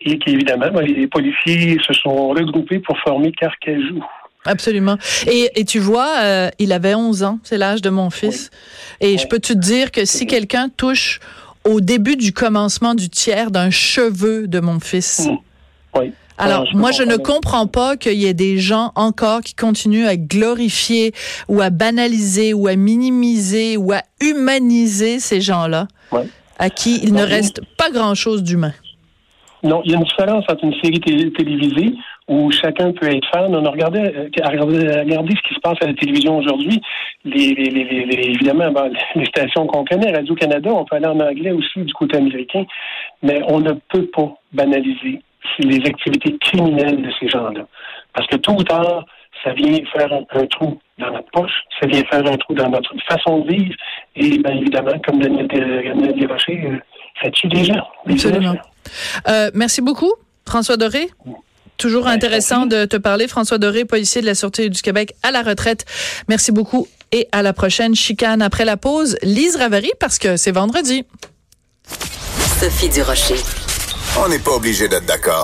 et 0.00 0.19
qu'évidemment, 0.19 0.71
ben, 0.73 0.83
les 0.83 1.07
policiers 1.07 1.78
se 1.86 1.93
sont 1.93 2.28
regroupés 2.28 2.78
pour 2.78 2.99
former 2.99 3.32
Carcajou. 3.32 4.04
Absolument. 4.47 4.97
Et, 5.26 5.50
et 5.54 5.65
tu 5.65 5.78
vois, 5.78 6.15
euh, 6.21 6.49
il 6.58 6.73
avait 6.73 6.95
11 6.95 7.23
ans, 7.25 7.39
c'est 7.43 7.58
l'âge 7.58 7.82
de 7.82 7.91
mon 7.91 8.08
fils. 8.08 8.50
Et 9.00 9.19
je 9.19 9.26
peux 9.26 9.39
te 9.39 9.52
dire 9.52 9.91
que 9.91 10.06
si 10.06 10.26
quelqu'un 10.26 10.71
touche 10.71 11.21
au 11.65 11.80
début 11.82 12.17
du 12.17 12.32
commencement 12.32 12.95
du 12.95 13.10
tiers 13.10 13.50
d'un 13.50 13.71
cheveu 13.71 14.49
de 14.49 14.60
mon 14.60 14.80
fils. 14.80 15.28
Oui. 15.95 16.13
Alors, 16.39 16.67
moi, 16.73 16.91
je 16.91 17.02
ne 17.02 17.17
comprends 17.17 17.67
pas 17.67 17.99
qu'il 17.99 18.15
y 18.15 18.25
ait 18.25 18.34
des 18.34 18.56
gens 18.56 18.93
encore 18.95 19.43
qui 19.43 19.54
continuent 19.54 20.06
à 20.06 20.17
glorifier 20.17 21.13
ou 21.49 21.60
à 21.60 21.69
banaliser 21.69 22.54
ou 22.54 22.67
à 22.67 22.76
minimiser 22.76 23.76
ou 23.76 23.93
à 23.93 24.02
humaniser 24.23 25.21
ces 25.21 25.43
gens-là, 25.43 25.86
à 26.58 26.71
qui 26.71 26.99
il 27.02 27.13
ne 27.13 27.23
reste 27.23 27.60
pas 27.76 27.91
grand-chose 27.91 28.43
d'humain. 28.43 28.73
Non, 29.63 29.83
il 29.85 29.91
y 29.91 29.95
a 29.95 29.99
une 29.99 30.05
différence 30.05 30.45
entre 30.49 30.65
une 30.65 30.75
série 30.83 31.01
télévisée 31.01 31.95
où 32.29 32.51
chacun 32.51 32.93
peut 32.93 33.09
être 33.09 33.27
fan. 33.31 33.55
On 33.55 33.65
a 33.65 33.71
regardé, 33.71 34.01
euh, 34.01 34.29
regardé, 34.45 35.35
ce 35.35 35.49
qui 35.49 35.55
se 35.55 35.61
passe 35.61 35.77
à 35.83 35.87
la 35.87 35.95
télévision 35.95 36.39
aujourd'hui. 36.39 36.81
Les, 37.25 37.55
les, 37.55 37.71
les, 37.71 38.31
évidemment, 38.31 38.73
les 39.15 39.27
stations 39.27 39.67
qu'on 39.67 39.85
connaît, 39.85 40.13
Radio-Canada, 40.13 40.71
on 40.73 40.85
peut 40.85 40.97
aller 40.97 41.07
en 41.07 41.21
anglais 41.21 41.51
aussi 41.51 41.81
du 41.81 41.93
côté 41.93 42.17
américain, 42.17 42.65
mais 43.23 43.43
on 43.49 43.61
ne 43.61 43.73
peut 43.89 44.07
pas 44.07 44.33
banaliser 44.53 45.21
les 45.59 45.79
activités 45.87 46.37
criminelles 46.39 47.03
de 47.03 47.11
ces 47.19 47.29
gens-là. 47.29 47.67
Parce 48.15 48.27
que 48.29 48.37
tôt 48.37 48.53
ou 48.53 48.63
tard, 48.63 49.05
ça 49.45 49.53
vient 49.53 49.79
faire 49.93 50.13
un, 50.13 50.47
trou 50.47 50.79
dans 50.99 51.11
notre 51.11 51.31
poche, 51.33 51.63
ça 51.81 51.87
vient 51.87 52.03
faire 52.05 52.27
un 52.27 52.37
trou 52.37 52.55
dans 52.55 52.69
notre 52.69 52.95
façon 53.09 53.41
de 53.41 53.53
vivre. 53.53 53.75
Et 54.17 54.39
bien 54.39 54.57
évidemment, 54.57 54.99
comme 55.05 55.19
Daniel 55.19 55.47
Desrochers, 55.47 56.67
euh, 56.67 56.79
ça 57.23 57.31
tue 57.31 57.49
des 57.49 57.65
gens. 57.65 57.87
Euh, 59.28 59.50
merci 59.54 59.80
beaucoup, 59.80 60.12
François 60.47 60.76
Doré. 60.76 61.10
Toujours 61.76 62.06
intéressant 62.06 62.66
de 62.66 62.84
te 62.84 62.97
parler. 62.97 63.26
François 63.26 63.56
Doré, 63.56 63.86
policier 63.86 64.21
de 64.21 64.26
la 64.26 64.34
Sûreté 64.34 64.69
du 64.69 64.82
Québec 64.82 65.14
à 65.23 65.30
la 65.30 65.43
retraite. 65.43 65.86
Merci 66.28 66.52
beaucoup 66.52 66.86
et 67.12 67.28
à 67.32 67.43
la 67.43 67.52
prochaine 67.52 67.95
chicane 67.95 68.43
après 68.43 68.64
la 68.64 68.76
pause. 68.76 69.16
Lise 69.23 69.56
Ravary 69.56 69.90
parce 69.99 70.19
que 70.19 70.36
c'est 70.36 70.52
vendredi. 70.52 71.04
Sophie 72.60 72.90
Durocher. 72.90 73.36
On 74.19 74.28
n'est 74.28 74.38
pas 74.38 74.52
obligé 74.52 74.88
d'être 74.88 75.06
d'accord. 75.06 75.38